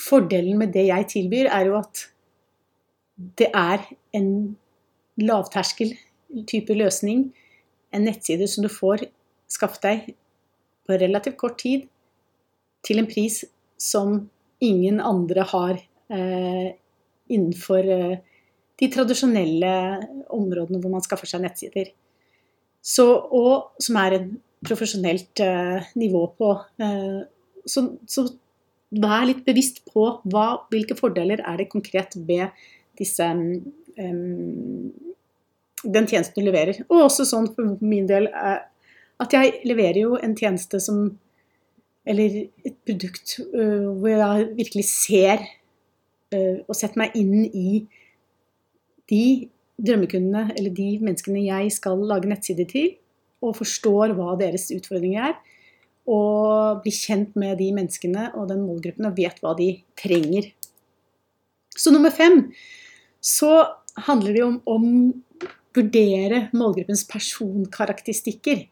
Fordelen 0.00 0.56
med 0.56 0.70
det 0.72 0.86
jeg 0.86 1.08
tilbyr, 1.10 1.50
er 1.52 1.66
jo 1.68 1.74
at 1.76 2.06
det 3.36 3.50
er 3.52 3.82
en 4.16 4.30
lavterskel 5.20 5.92
type 6.48 6.72
løsning. 6.72 7.26
En 7.92 8.06
nettside 8.08 8.48
som 8.50 8.64
du 8.64 8.70
får 8.72 9.06
skaffet 9.52 9.84
deg 9.84 10.12
på 10.86 10.98
relativt 10.98 11.38
kort 11.40 11.58
tid 11.62 11.86
til 12.86 12.98
en 12.98 13.08
pris 13.10 13.42
som 13.78 14.22
ingen 14.62 15.00
andre 15.02 15.44
har 15.52 15.74
eh, 15.76 16.68
innenfor 17.32 17.90
eh, 17.96 18.14
de 18.80 18.88
tradisjonelle 18.90 19.72
områdene 20.34 20.80
hvor 20.82 20.94
man 20.94 21.04
skaffer 21.04 21.30
seg 21.30 21.44
nettsider. 21.44 21.92
Så, 22.82 23.06
og 23.06 23.82
som 23.82 23.98
er 24.02 24.16
et 24.18 24.30
profesjonelt 24.66 25.42
eh, 25.42 25.90
nivå 25.98 26.24
på. 26.38 26.52
Eh, 26.82 27.20
så, 27.66 27.84
så 28.10 28.26
vær 28.92 29.26
litt 29.28 29.44
bevisst 29.46 29.82
på 29.90 30.06
hva, 30.30 30.46
hvilke 30.72 30.96
fordeler 30.98 31.42
er 31.46 31.60
det 31.60 31.70
konkret 31.72 32.16
ved 32.28 32.50
disse 32.98 33.24
um, 33.32 34.90
den 35.82 36.06
tjenesten 36.06 36.38
du 36.38 36.46
leverer. 36.46 36.82
Og 36.88 37.06
også 37.08 37.26
sånn 37.28 37.50
for 37.54 37.76
min 37.84 38.08
del 38.10 38.28
at 38.32 39.34
jeg 39.34 39.60
leverer 39.68 40.02
jo 40.04 40.16
en 40.20 40.36
tjeneste 40.38 40.80
som 40.82 41.10
Eller 42.02 42.48
et 42.66 42.74
produkt 42.82 43.36
uh, 43.54 43.94
hvor 43.94 44.10
jeg 44.10 44.46
virkelig 44.58 44.82
ser 44.90 45.38
uh, 46.34 46.56
og 46.66 46.74
setter 46.74 46.98
meg 46.98 47.12
inn 47.14 47.44
i 47.46 47.84
de 49.06 49.46
drømmekundene 49.78 50.48
eller 50.56 50.74
de 50.74 50.88
menneskene 50.98 51.44
jeg 51.44 51.70
skal 51.70 52.02
lage 52.10 52.26
nettsider 52.26 52.66
til, 52.66 52.88
og 53.38 53.54
forstår 53.60 54.16
hva 54.18 54.34
deres 54.40 54.66
utfordringer 54.74 55.28
er 55.28 55.38
og 56.10 56.82
blir 56.82 56.94
kjent 56.96 57.36
med 57.38 57.60
de 57.62 57.70
menneskene 57.74 58.32
og 58.34 58.48
den 58.50 58.64
målgruppen 58.66 59.06
og 59.06 59.14
vet 59.18 59.38
hva 59.42 59.54
de 59.58 59.68
trenger. 59.98 60.48
Så 61.70 61.94
nummer 61.94 62.10
fem 62.10 62.48
så 63.22 63.62
handler 64.08 64.34
det 64.34 64.42
om 64.42 64.58
å 64.66 64.76
vurdere 65.76 66.46
målgruppens 66.56 67.04
personkarakteristikker. 67.10 68.64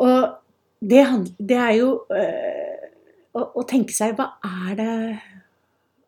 Og 0.00 0.36
det, 0.80 1.02
det 1.38 1.58
er 1.60 1.74
jo 1.76 1.90
øh, 2.08 2.86
å, 3.36 3.44
å, 3.60 3.64
tenke 3.68 3.94
seg 3.94 4.16
hva 4.18 4.30
er 4.46 4.76
det 4.78 4.92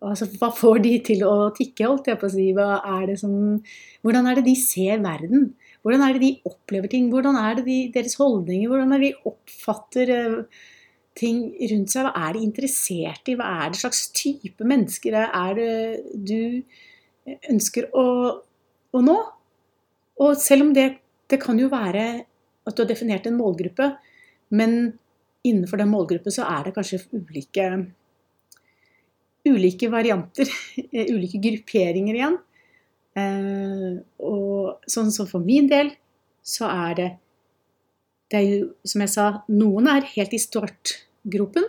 altså, 0.03 0.29
Hva 0.41 0.49
får 0.57 0.81
de 0.87 0.95
til 1.11 1.25
å 1.29 1.51
tikke, 1.55 1.87
holdt 1.87 2.09
jeg 2.11 2.21
på 2.21 2.29
å 2.29 2.33
si? 2.33 2.49
Er 2.57 3.13
som, 3.21 3.35
hvordan 4.03 4.31
er 4.31 4.41
det 4.41 4.47
de 4.49 4.57
ser 4.59 5.03
verden? 5.05 5.51
Hvordan 5.83 6.05
er 6.07 6.17
det 6.17 6.23
de 6.23 6.33
opplever 6.49 6.91
ting? 6.91 7.11
Hvordan 7.13 7.39
er 7.39 7.59
det 7.59 7.67
de, 7.67 7.79
deres 7.95 8.17
holdninger? 8.21 8.71
Hvordan 8.71 8.95
er 8.95 9.03
det 9.03 9.11
de 9.13 9.31
oppfatter 9.33 10.15
øh, 10.17 10.65
ting 11.19 11.45
rundt 11.75 11.93
seg? 11.93 12.09
Hva 12.09 12.27
er 12.29 12.39
de 12.39 12.47
interessert 12.47 13.31
i? 13.31 13.37
Hva 13.39 13.53
er 13.61 13.75
det 13.75 13.83
slags 13.83 14.07
type 14.17 14.67
mennesker 14.67 15.21
er 15.27 15.59
det 15.59 15.71
du 16.17 16.41
ønsker 17.53 17.91
å, 17.95 18.07
å 18.91 19.05
nå? 19.05 19.19
Og 20.23 20.37
selv 20.39 20.69
om 20.69 20.75
det, 20.77 20.89
det 21.31 21.41
kan 21.43 21.59
jo 21.59 21.71
være 21.73 22.05
at 22.63 22.77
du 22.77 22.85
har 22.85 22.91
definert 22.91 23.27
en 23.27 23.39
målgruppe, 23.39 23.89
men 24.55 24.95
innenfor 25.43 25.81
den 25.81 25.91
målgruppen 25.91 26.35
så 26.35 26.47
er 26.47 26.69
det 26.69 26.75
kanskje 26.77 27.03
ulike, 27.17 27.67
ulike 29.49 29.91
varianter, 29.91 30.51
ulike 31.15 31.41
grupperinger 31.43 32.19
igjen. 32.19 32.39
Eh, 33.19 33.91
og 34.25 34.87
sånn 34.89 35.11
som 35.13 35.29
for 35.29 35.45
min 35.45 35.69
del, 35.71 35.93
så 36.43 36.71
er 36.71 36.97
det 36.99 37.11
Det 38.33 38.39
er 38.39 38.47
jo, 38.49 38.69
som 38.89 39.03
jeg 39.05 39.11
sa, 39.13 39.25
noen 39.53 39.91
er 39.93 40.07
helt 40.15 40.33
i 40.33 40.39
startgropen, 40.41 41.67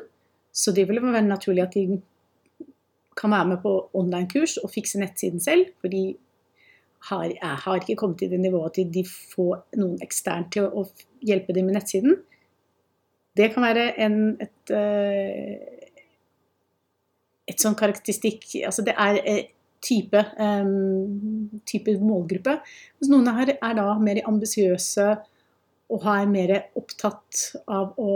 så 0.56 0.72
det 0.72 0.86
vil 0.88 1.02
være 1.04 1.26
naturlig 1.28 1.60
at 1.66 1.74
de 1.76 1.98
kan 3.20 3.34
være 3.36 3.50
med 3.50 3.60
på 3.66 3.74
online-kurs 4.00 4.54
og 4.64 4.72
fikse 4.72 5.02
nettsiden 5.02 5.44
selv. 5.44 5.74
For 5.82 5.92
de 5.92 6.14
har, 7.10 7.26
jeg 7.30 7.58
har 7.66 7.82
ikke 7.82 7.98
kommet 8.00 8.22
til 8.22 8.32
det 8.32 8.40
nivået 8.40 8.80
at 8.80 8.94
de 8.94 9.04
får 9.08 9.66
noen 9.80 9.98
eksternt 10.04 10.54
til 10.56 10.70
å 10.70 10.86
hjelpe 11.26 11.56
dem 11.56 11.68
med 11.68 11.78
nettsiden. 11.78 12.16
Det 13.38 13.50
kan 13.54 13.66
være 13.66 13.88
en, 14.06 14.18
et, 14.44 14.72
et, 14.72 15.98
et 17.50 17.60
sånn 17.60 17.76
karakteristikk 17.78 18.46
Altså 18.68 18.86
det 18.86 18.94
er 18.94 19.20
eh, 19.26 19.44
type, 19.84 20.22
um, 20.40 21.50
type 21.68 21.98
målgruppe. 22.00 22.58
Mens 23.00 23.12
noen 23.12 23.30
her 23.36 23.56
er 23.58 23.78
da 23.80 23.88
mer 24.00 24.22
ambisiøse 24.30 25.08
og 25.94 26.06
er 26.10 26.30
mer 26.30 26.54
opptatt 26.80 27.42
av 27.70 27.98
å 28.02 28.14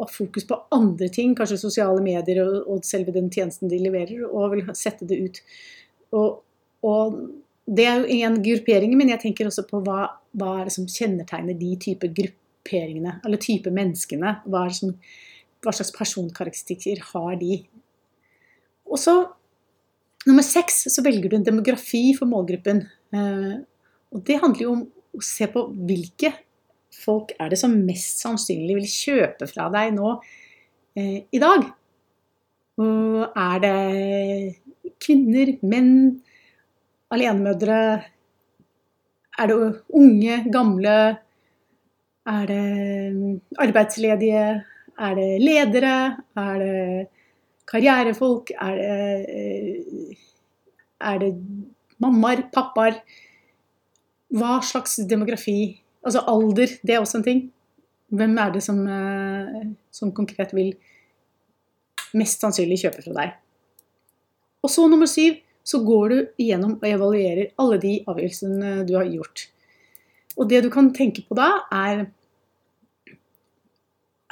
ha 0.00 0.06
fokus 0.10 0.46
på 0.48 0.56
andre 0.74 1.10
ting, 1.12 1.34
kanskje 1.36 1.60
sosiale 1.60 2.00
medier 2.02 2.40
og, 2.42 2.56
og, 2.64 2.86
selve 2.86 3.12
den 3.14 3.28
tjenesten 3.30 3.70
de 3.70 3.78
leverer, 3.82 4.24
og 4.26 4.54
vil 4.54 4.72
sette 4.74 5.06
det 5.06 5.20
ut. 5.20 5.40
Og, 6.16 6.40
og 6.88 7.20
det 7.64 7.84
er 7.88 8.00
jo 8.00 8.16
én 8.20 8.40
gruppering, 8.44 8.92
men 8.98 9.12
jeg 9.14 9.22
tenker 9.22 9.48
også 9.48 9.64
på 9.68 9.80
hva, 9.86 10.08
hva 10.36 10.50
er 10.60 10.68
det 10.68 10.74
som 10.74 10.88
kjennetegner 10.90 11.56
de 11.56 11.70
type 11.80 12.10
grupperingene, 12.16 13.18
eller 13.24 13.40
type 13.40 13.72
menneskene. 13.72 14.34
Hva, 14.52 14.66
som, 14.74 14.92
hva 15.64 15.72
slags 15.72 15.94
personkarakteristikker 15.96 17.00
har 17.12 17.38
de? 17.40 17.62
Og 18.90 19.00
så 19.00 19.16
Nummer 20.24 20.40
seks 20.40 20.86
så 20.88 21.02
velger 21.04 21.28
du 21.28 21.34
en 21.36 21.44
demografi 21.44 22.14
for 22.16 22.24
målgruppen. 22.24 22.78
Eh, 23.12 23.56
og 24.08 24.22
det 24.24 24.38
handler 24.40 24.62
jo 24.62 24.70
om 24.72 24.84
å 24.88 25.20
se 25.20 25.44
på 25.52 25.66
hvilke 25.84 26.30
folk 26.94 27.34
er 27.36 27.52
det 27.52 27.58
som 27.60 27.74
mest 27.84 28.22
sannsynlig 28.22 28.78
vil 28.78 28.88
kjøpe 28.88 29.48
fra 29.50 29.66
deg 29.74 29.92
nå 29.98 30.14
eh, 30.96 31.26
i 31.28 31.42
dag. 31.42 31.66
Og 32.80 33.36
er 33.36 33.60
det 33.66 34.94
kvinner, 35.04 35.52
menn, 35.60 35.92
alenemødre? 37.14 37.80
Er 39.38 39.50
det 39.50 39.80
unge, 39.90 40.36
gamle? 40.52 41.16
Er 42.26 42.46
det 42.46 43.40
arbeidsledige? 43.58 44.64
Er 44.98 45.14
det 45.18 45.30
ledere? 45.42 46.16
Er 46.36 46.58
det 46.58 47.06
karrierefolk? 47.70 48.50
Er 48.50 48.74
det, 48.78 49.26
eh, 49.34 50.16
er 51.00 51.18
det 51.18 51.32
mammaer, 51.98 52.48
pappaer? 52.54 53.00
Hva 54.34 54.60
slags 54.62 55.00
demografi? 55.08 55.80
Altså 56.04 56.24
alder, 56.26 56.78
det 56.82 56.94
er 56.94 57.00
også 57.00 57.18
en 57.18 57.24
ting. 57.24 57.52
Hvem 58.14 58.38
er 58.38 58.50
det 58.52 58.62
som, 58.62 58.86
eh, 58.86 59.66
som 59.90 60.12
konkret 60.12 60.54
vil 60.54 60.74
mest 62.14 62.40
sannsynlig 62.40 62.78
kjøpe 62.82 63.02
fra 63.02 63.14
deg? 63.20 63.34
Og 64.62 64.70
så 64.70 64.86
nummer 64.88 65.06
syv, 65.06 65.34
så 65.64 65.80
går 65.84 66.12
du 66.12 66.18
igjennom 66.44 66.76
og 66.78 66.88
evaluerer 66.88 67.54
alle 67.60 67.80
de 67.82 67.96
avgjørelsene 68.10 68.84
du 68.88 68.94
har 68.98 69.08
gjort. 69.08 69.48
Og 70.34 70.50
det 70.50 70.64
du 70.64 70.70
kan 70.72 70.90
tenke 70.96 71.24
på 71.26 71.36
da, 71.38 71.48
er 71.72 72.06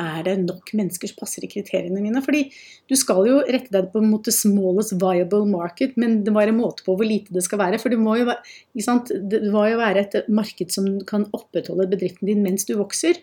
er 0.00 0.22
det 0.24 0.34
nok 0.40 0.72
mennesker 0.76 1.10
som 1.10 1.18
passer 1.20 1.44
i 1.44 1.50
kriteriene 1.50 2.00
mine? 2.02 2.22
Fordi 2.24 2.46
du 2.90 2.94
skal 2.98 3.26
jo 3.28 3.40
rette 3.44 3.72
deg 3.74 3.90
på 3.92 4.00
en 4.00 4.10
måte 4.10 4.32
smallest 4.34 4.96
viable 5.00 5.44
market, 5.50 5.98
men 6.00 6.22
det 6.24 6.32
må 6.32 6.40
være 6.40 6.54
en 6.54 6.62
måte 6.62 6.84
på 6.86 6.96
hvor 6.96 7.06
lite 7.06 7.34
det 7.34 7.44
skal 7.44 7.60
være. 7.60 7.80
For 7.82 7.92
det 7.92 8.00
må 8.00 8.16
jo 8.18 8.28
være, 8.30 8.42
det 9.30 9.42
må 9.52 9.66
jo 9.68 9.80
være 9.80 10.04
et 10.06 10.30
marked 10.32 10.72
som 10.74 10.88
kan 11.08 11.28
opprettholde 11.36 11.90
bedriften 11.92 12.30
din 12.30 12.42
mens 12.44 12.66
du 12.68 12.74
vokser. 12.80 13.20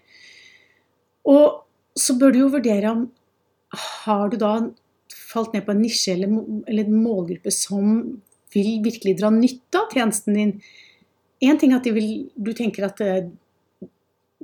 Og 1.30 1.66
så 2.00 2.16
bør 2.20 2.36
du 2.36 2.44
jo 2.44 2.54
vurdere 2.54 2.94
om 2.94 3.08
har 3.74 4.30
du 4.32 4.38
da 4.42 4.54
falt 5.30 5.54
ned 5.54 5.66
på 5.66 5.76
en 5.76 5.84
nisje 5.84 6.16
eller, 6.16 6.34
eller 6.68 6.88
en 6.88 7.04
målgruppe 7.04 7.54
som 7.54 8.00
vil 8.54 8.80
virkelig 8.86 9.18
dra 9.20 9.30
nytte 9.34 9.82
av 9.82 9.94
tjenesten 9.94 10.38
din. 10.38 10.56
Én 11.46 11.60
ting 11.60 11.74
er 11.74 11.80
at 11.80 11.90
vil, 11.94 12.30
du 12.36 12.52
tenker 12.58 12.88
at 12.90 13.02
eh, 13.06 13.30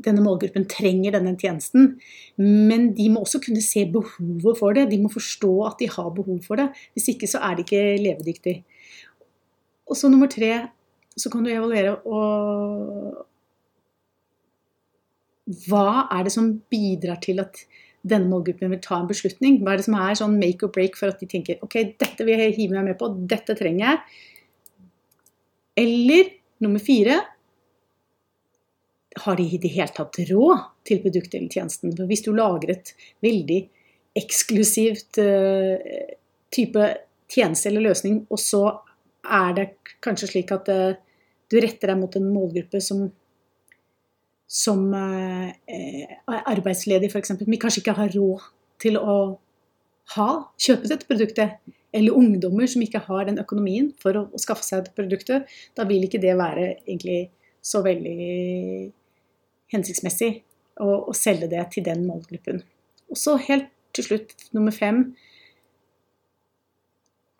denne 0.06 0.24
målgruppen 0.24 0.68
trenger 0.70 1.16
denne 1.16 1.36
tjenesten, 1.40 1.96
men 2.38 2.90
de 2.98 3.08
må 3.12 3.24
også 3.24 3.40
kunne 3.44 3.64
se 3.64 3.86
behovet 3.92 4.60
for 4.60 4.76
det. 4.76 4.90
De 4.92 5.00
må 5.02 5.12
forstå 5.12 5.52
at 5.70 5.80
de 5.82 5.90
har 5.92 6.10
behov 6.16 6.42
for 6.46 6.60
det. 6.60 6.70
Hvis 6.94 7.10
ikke 7.14 7.30
så 7.32 7.42
er 7.48 7.56
de 7.56 7.66
ikke 7.66 7.84
levedyktige. 8.04 8.64
Og 9.88 9.98
så 9.98 10.10
nummer 10.12 10.30
tre, 10.32 10.52
så 11.16 11.32
kan 11.32 11.46
du 11.46 11.54
evaluere 11.54 11.96
og 12.04 13.24
Hva 15.46 16.08
er 16.10 16.26
det 16.26 16.32
som 16.34 16.48
bidrar 16.74 17.20
til 17.22 17.38
at 17.44 17.60
denne 18.06 18.30
målgruppen 18.30 18.72
vil 18.72 18.82
ta 18.84 19.00
en 19.00 19.10
beslutning? 19.10 19.60
Hva 19.62 19.74
er 19.74 19.82
det 19.82 19.88
som 19.88 19.98
er 20.00 20.18
sånn 20.20 20.40
make 20.40 20.66
or 20.66 20.74
break 20.74 20.98
for 21.00 21.12
at 21.12 21.22
de 21.22 21.30
tenker 21.30 21.62
ok, 21.66 21.78
dette 22.02 22.28
vil 22.28 22.42
jeg 22.44 22.58
hive 22.60 22.78
meg 22.78 22.92
med 22.92 23.00
på, 23.00 23.10
dette 23.30 23.58
trenger 23.58 23.88
jeg. 23.88 24.20
Eller 25.86 26.30
nummer 26.64 26.84
fire 26.84 27.20
har 29.24 29.40
de 29.40 29.48
i 29.48 29.60
det 29.62 29.72
hele 29.72 29.92
tatt 29.96 30.20
råd 30.30 30.64
til 30.88 31.02
produktet 31.04 31.40
eller 31.40 31.52
tjenesten? 31.52 31.94
For 31.96 32.10
hvis 32.10 32.24
du 32.26 32.32
lager 32.36 32.76
et 32.76 32.94
veldig 33.24 33.62
eksklusivt 34.16 35.20
uh, 35.24 35.76
type 36.56 36.90
tjeneste 37.32 37.72
eller 37.72 37.90
løsning, 37.90 38.22
og 38.30 38.40
så 38.40 38.64
er 39.26 39.56
det 39.58 39.68
kanskje 40.04 40.32
slik 40.32 40.54
at 40.56 40.72
uh, 40.72 40.98
du 41.52 41.58
retter 41.62 41.92
deg 41.92 42.00
mot 42.00 42.16
en 42.18 42.28
målgruppe 42.32 42.82
som, 42.84 43.06
som 44.48 44.92
er 44.94 45.56
arbeidsledig, 46.28 47.10
f.eks., 47.10 47.34
men 47.46 47.60
kanskje 47.62 47.82
ikke 47.82 47.98
har 47.98 48.14
råd 48.14 48.46
til 48.84 49.00
å 49.00 49.16
ha, 50.16 50.30
kjøpe 50.62 50.92
dette 50.92 51.10
produktet, 51.10 51.58
eller 51.96 52.18
ungdommer 52.18 52.68
som 52.70 52.84
ikke 52.84 53.06
har 53.08 53.26
den 53.30 53.40
økonomien 53.42 53.90
for 54.02 54.20
å, 54.20 54.26
å 54.30 54.42
skaffe 54.42 54.66
seg 54.68 54.84
dette 54.84 54.98
produktet, 54.98 55.50
da 55.78 55.88
vil 55.90 56.06
ikke 56.06 56.22
det 56.22 56.36
være 56.38 56.68
egentlig 56.84 57.30
så 57.66 57.82
veldig 57.86 58.92
hensiktsmessig 59.74 60.32
å, 60.84 60.90
å 61.10 61.14
selge 61.18 61.50
det 61.52 61.64
til 61.74 61.86
den 61.88 62.04
målgruppen. 62.06 62.62
Og 63.10 63.20
så 63.20 63.38
helt 63.48 63.72
til 63.96 64.10
slutt, 64.10 64.36
nummer 64.52 64.76
fem 64.76 65.08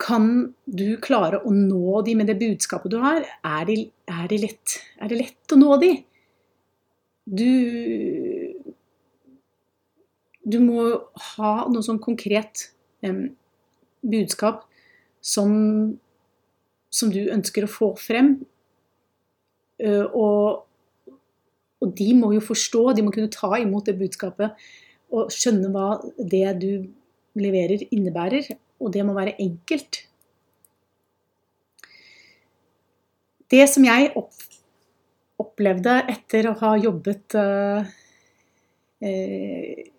Kan 0.00 0.54
du 0.64 0.98
klare 1.02 1.42
å 1.44 1.50
nå 1.52 2.00
de 2.06 2.14
med 2.16 2.28
det 2.30 2.36
budskapet 2.40 2.92
du 2.92 2.98
har? 3.02 3.24
Er 3.44 3.64
det, 3.68 3.76
er 4.08 4.26
det, 4.30 4.38
lett, 4.42 4.76
er 5.00 5.12
det 5.12 5.20
lett 5.20 5.54
å 5.54 5.58
nå 5.60 5.76
de? 5.82 5.90
Du 7.26 7.50
Du 10.46 10.60
må 10.62 10.82
ha 11.34 11.52
noe 11.66 11.82
sånn 11.82 11.98
konkret 11.98 12.68
um, 13.02 13.32
budskap 14.06 14.60
som, 15.18 15.50
som 16.86 17.10
du 17.10 17.24
ønsker 17.34 17.66
å 17.66 17.70
få 17.72 17.88
frem. 17.98 18.36
Uh, 19.82 20.06
og 20.14 20.66
og 21.84 21.92
de 21.98 22.12
må 22.16 22.32
jo 22.34 22.42
forstå, 22.44 22.82
de 22.96 23.04
må 23.04 23.12
kunne 23.14 23.32
ta 23.32 23.52
imot 23.60 23.88
det 23.88 23.98
budskapet 24.00 24.56
og 25.14 25.32
skjønne 25.32 25.70
hva 25.74 25.88
det 26.18 26.46
du 26.62 26.70
leverer, 27.38 27.84
innebærer. 27.92 28.48
Og 28.80 28.92
det 28.92 29.04
må 29.06 29.14
være 29.16 29.36
enkelt. 29.40 30.02
Det 33.52 33.62
som 33.70 33.84
jeg 33.86 34.10
opplevde 35.42 35.98
etter 36.10 36.48
å 36.50 36.54
ha 36.62 36.74
jobbet 36.80 37.36
eh, 37.40 37.88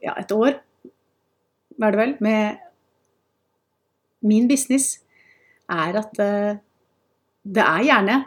ja, 0.03 0.15
et 0.15 0.31
år, 0.33 0.57
var 1.77 1.93
det 1.93 2.01
vel, 2.01 2.15
med 2.25 2.63
min 4.25 4.47
business, 4.49 4.97
er 5.69 5.99
at 6.01 6.23
eh, 6.23 6.57
det 7.47 7.63
er 7.65 7.85
gjerne 7.91 8.23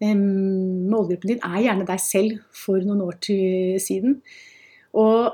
Målgruppen 0.00 1.28
din 1.28 1.42
er 1.44 1.58
gjerne 1.60 1.84
deg 1.84 1.98
selv 2.00 2.38
for 2.56 2.80
noen 2.80 3.02
år 3.04 3.18
til 3.20 3.74
siden. 3.84 4.14
Og 4.96 5.28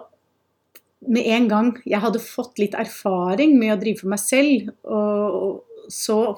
med 1.06 1.28
en 1.36 1.46
gang 1.46 1.68
jeg 1.86 2.02
hadde 2.02 2.18
fått 2.18 2.58
litt 2.58 2.74
erfaring 2.74 3.54
med 3.60 3.76
å 3.76 3.78
drive 3.78 4.02
for 4.02 4.10
meg 4.10 4.18
selv, 4.18 4.72
og 4.82 5.86
så 5.86 6.34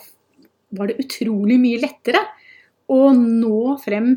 var 0.77 0.91
det 0.91 1.01
utrolig 1.07 1.57
mye 1.63 1.81
lettere 1.81 2.21
å 2.93 3.15
nå 3.17 3.79
frem 3.81 4.13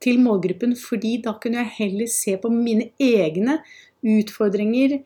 til 0.00 0.20
målgruppen, 0.22 0.74
fordi 0.78 1.18
da 1.24 1.34
kunne 1.40 1.60
jeg 1.60 1.76
heller 1.78 2.10
se 2.10 2.36
på 2.40 2.50
mine 2.52 2.90
egne 3.00 3.58
utfordringer 4.00 5.00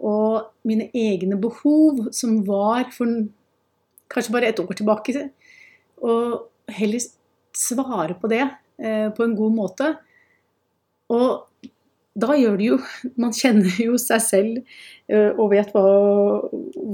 og 0.00 0.50
mine 0.66 0.88
egne 0.96 1.36
behov, 1.40 2.08
som 2.16 2.40
var 2.46 2.88
for 2.94 3.28
kanskje 4.10 4.34
bare 4.34 4.50
et 4.50 4.60
år 4.62 4.72
tilbake. 4.74 5.28
Og 6.02 6.48
heller 6.72 7.04
svare 7.56 8.16
på 8.18 8.30
det 8.30 8.42
eh, 8.42 9.08
på 9.14 9.24
en 9.24 9.36
god 9.36 9.54
måte. 9.54 9.92
Og 11.10 11.46
da 12.20 12.34
gjør 12.36 12.56
det 12.58 12.66
jo 12.66 12.76
Man 13.22 13.32
kjenner 13.34 13.76
jo 13.78 13.94
seg 13.98 14.22
selv 14.22 14.56
eh, 15.10 15.30
og 15.30 15.52
vet 15.52 15.70
hva, 15.74 15.84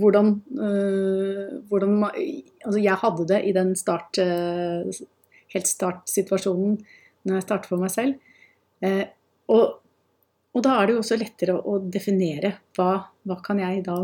hvordan, 0.00 0.34
eh, 0.60 1.56
hvordan 1.70 2.04
Altså, 2.06 2.78
jeg 2.80 3.00
hadde 3.00 3.28
det 3.32 3.40
i 3.48 3.54
den 3.56 3.74
start, 3.78 4.18
helt 5.54 5.68
startsituasjonen 5.70 6.80
når 7.26 7.38
jeg 7.38 7.46
startet 7.46 7.70
for 7.70 7.82
meg 7.82 7.92
selv. 7.92 8.14
Og, 9.50 9.64
og, 10.52 10.60
da 10.62 10.76
er 10.76 10.86
det 10.86 10.96
jo 10.96 11.02
også 11.02 11.18
lettere 11.20 11.56
å 11.58 11.76
definere 11.82 12.52
hva, 12.76 12.90
hva 13.26 13.36
kan 13.44 13.60
jeg 13.62 13.82
da 13.86 13.98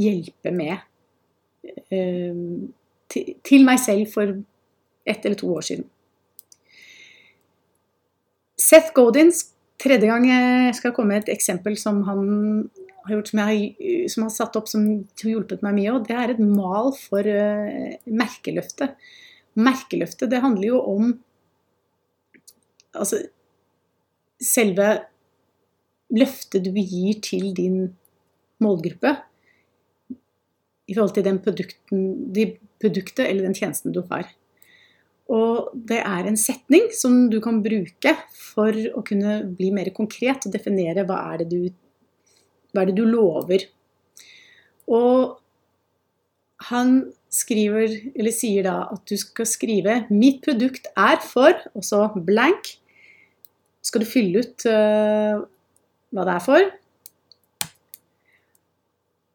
hjelpe 0.00 0.52
med 0.54 0.76
til, 3.10 3.32
til 3.46 3.66
meg 3.66 3.80
selv 3.82 4.12
for 4.12 4.34
ett 5.08 5.24
eller 5.24 5.38
to 5.40 5.50
år 5.54 5.66
siden. 5.66 5.86
Seth 8.60 8.92
Godins, 8.96 9.46
tredje 9.80 10.10
gang 10.10 10.26
jeg 10.28 10.76
skal 10.78 10.92
komme 10.96 11.14
med 11.14 11.24
et 11.24 11.34
eksempel 11.34 11.78
som 11.80 12.02
han 12.08 12.24
har 13.06 13.16
gjort, 13.16 13.30
som, 13.32 13.40
jeg, 13.48 14.06
som 14.12 14.26
har 14.26 14.34
satt 14.34 14.58
opp 14.60 14.68
som 14.68 14.84
har 15.22 15.32
hjulpet 15.32 15.64
meg 15.64 15.78
mye, 15.78 15.94
og 15.94 16.04
det 16.08 16.16
er 16.20 16.34
et 16.34 16.42
mal 16.44 16.92
for 16.98 17.24
uh, 17.24 17.96
merkeløftet. 18.04 18.94
Merkeløftet, 19.60 20.28
det 20.30 20.42
handler 20.44 20.68
jo 20.68 20.82
om 20.92 21.14
altså 22.94 23.22
selve 24.40 24.88
løftet 26.10 26.66
du 26.66 26.74
gir 26.74 27.20
til 27.22 27.52
din 27.54 27.82
målgruppe 28.60 29.14
i 30.90 30.94
forhold 30.96 31.14
til 31.14 31.26
den 31.26 31.38
produkten, 31.42 32.06
de 32.34 32.50
produktet 32.82 33.28
eller 33.28 33.46
den 33.46 33.54
tjenesten 33.54 33.94
du 33.94 34.02
har. 34.10 34.26
Og 35.30 35.70
det 35.74 36.00
er 36.02 36.26
en 36.26 36.38
setning 36.40 36.88
som 36.96 37.28
du 37.30 37.38
kan 37.42 37.60
bruke 37.62 38.16
for 38.34 38.74
å 38.74 39.04
kunne 39.06 39.36
bli 39.54 39.70
mer 39.74 39.92
konkret 39.94 40.48
og 40.48 40.56
definere 40.56 41.06
hva 41.06 41.20
er 41.30 41.44
det 41.44 41.50
du, 41.52 41.60
er 42.74 42.90
det 42.90 42.96
du 42.98 43.04
lover. 43.06 43.68
Og 44.90 45.38
han 46.70 47.12
skriver, 47.30 47.94
eller 48.18 48.34
sier 48.34 48.66
da 48.66 48.76
at 48.90 49.06
du 49.06 49.14
skal 49.16 49.46
skrive 49.46 50.04
'Mitt 50.10 50.42
produkt 50.42 50.90
er 50.96 51.22
for', 51.22 51.62
og 51.74 51.84
så 51.86 52.08
blank. 52.26 52.79
Skal 53.82 54.04
du 54.04 54.08
fylle 54.08 54.42
ut 54.44 54.66
uh, 54.68 55.40
hva 56.10 56.26
det 56.26 56.34
er 56.34 56.44
for. 56.44 56.70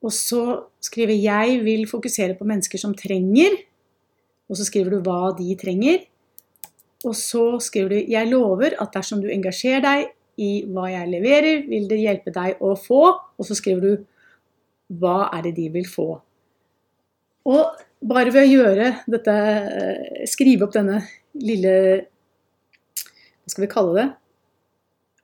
Og 0.06 0.14
så 0.14 0.42
skriver 0.84 1.16
'Jeg 1.18 1.64
vil 1.66 1.88
fokusere 1.90 2.38
på 2.38 2.46
mennesker 2.46 2.78
som 2.78 2.94
trenger' 2.94 3.64
Og 4.50 4.58
så 4.58 4.66
skriver 4.68 4.94
du 4.94 5.02
hva 5.02 5.34
de 5.38 5.56
trenger. 5.58 6.04
Og 7.06 7.16
så 7.16 7.60
skriver 7.60 7.90
du 7.90 8.12
'Jeg 8.12 8.30
lover 8.30 8.78
at 8.82 8.94
dersom 8.94 9.22
du 9.22 9.28
engasjerer 9.30 9.82
deg 9.82 10.06
i 10.38 10.66
hva 10.68 10.90
jeg 10.92 11.10
leverer, 11.10 11.68
vil 11.70 11.90
det 11.90 12.00
hjelpe 12.00 12.32
deg 12.32 12.62
å 12.62 12.76
få'. 12.76 13.20
Og 13.38 13.46
så 13.46 13.56
skriver 13.56 13.82
du 13.82 14.06
'Hva 14.94 15.30
er 15.34 15.42
det 15.42 15.56
de 15.56 15.70
vil 15.70 15.86
få'? 15.86 16.22
Og 17.46 17.66
bare 18.08 18.34
ved 18.34 18.44
å 18.46 18.54
gjøre 18.54 18.88
dette, 19.08 19.32
eh, 19.32 20.26
skrive 20.26 20.64
opp 20.64 20.74
denne 20.74 21.02
lille 21.34 22.06
Hva 23.46 23.50
skal 23.50 23.62
vi 23.62 23.74
kalle 23.74 23.94
det? 23.96 24.14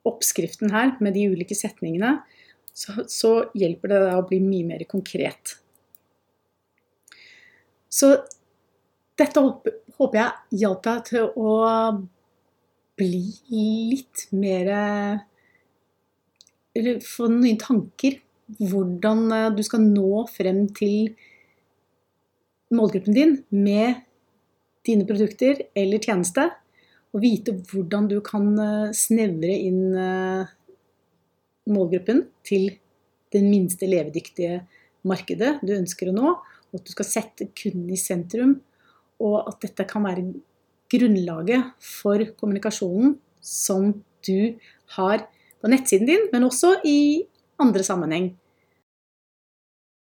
Oppskriften 0.08 0.72
her 0.74 0.96
med 1.04 1.14
de 1.18 1.28
ulike 1.32 1.58
setningene, 1.58 2.20
så, 2.74 3.04
så 3.12 3.32
hjelper 3.58 3.92
det 3.92 4.00
deg 4.06 4.18
å 4.18 4.28
bli 4.30 4.40
mye 4.44 4.68
mer 4.70 4.86
konkret. 4.90 5.58
Så 7.92 8.14
dette 9.20 9.44
håper 9.44 10.18
jeg 10.18 10.62
hjalp 10.64 10.86
deg 10.88 11.04
til 11.10 11.28
å 11.36 11.56
bli 13.02 13.26
litt 13.52 14.28
mer 14.36 14.72
Eller 16.72 17.02
få 17.04 17.28
nye 17.28 17.60
tanker. 17.60 18.16
Hvordan 18.60 19.26
eh, 19.36 19.50
du 19.52 19.60
skal 19.64 19.84
nå 19.84 20.22
frem 20.32 20.66
til 20.76 21.12
målgruppen 22.72 23.16
din 23.16 23.34
med 23.52 24.02
dine 24.88 25.06
produkter 25.08 25.60
eller 25.76 26.00
tjeneste. 26.00 26.48
Og 27.12 27.24
vite 27.24 27.56
hvordan 27.72 28.08
du 28.12 28.20
kan 28.24 28.52
eh, 28.60 28.94
snevre 28.96 29.52
inn 29.52 29.96
eh, 30.00 30.52
målgruppen 31.72 32.26
til 32.48 32.70
det 33.32 33.42
minste 33.46 33.88
levedyktige 33.88 34.62
markedet 35.08 35.58
du 35.64 35.74
ønsker 35.76 36.12
å 36.12 36.16
nå. 36.16 36.36
Og 36.72 36.80
at 36.80 36.88
du 36.88 36.94
skal 36.94 37.10
sette 37.10 37.50
kunden 37.58 37.90
i 37.92 38.00
sentrum 38.00 38.60
og 39.22 39.44
at 39.46 39.60
dette 39.62 39.86
kan 39.90 40.06
være 40.06 40.26
grunnlaget 40.92 41.76
for 41.84 42.24
kommunikasjonen 42.40 43.16
som 43.42 43.92
du 44.26 44.58
har 44.98 45.26
på 45.62 45.70
nettsiden 45.70 46.10
din, 46.10 46.24
men 46.34 46.48
også 46.48 46.76
i 46.88 47.24
andre 47.62 47.84
sammenheng 47.86 48.32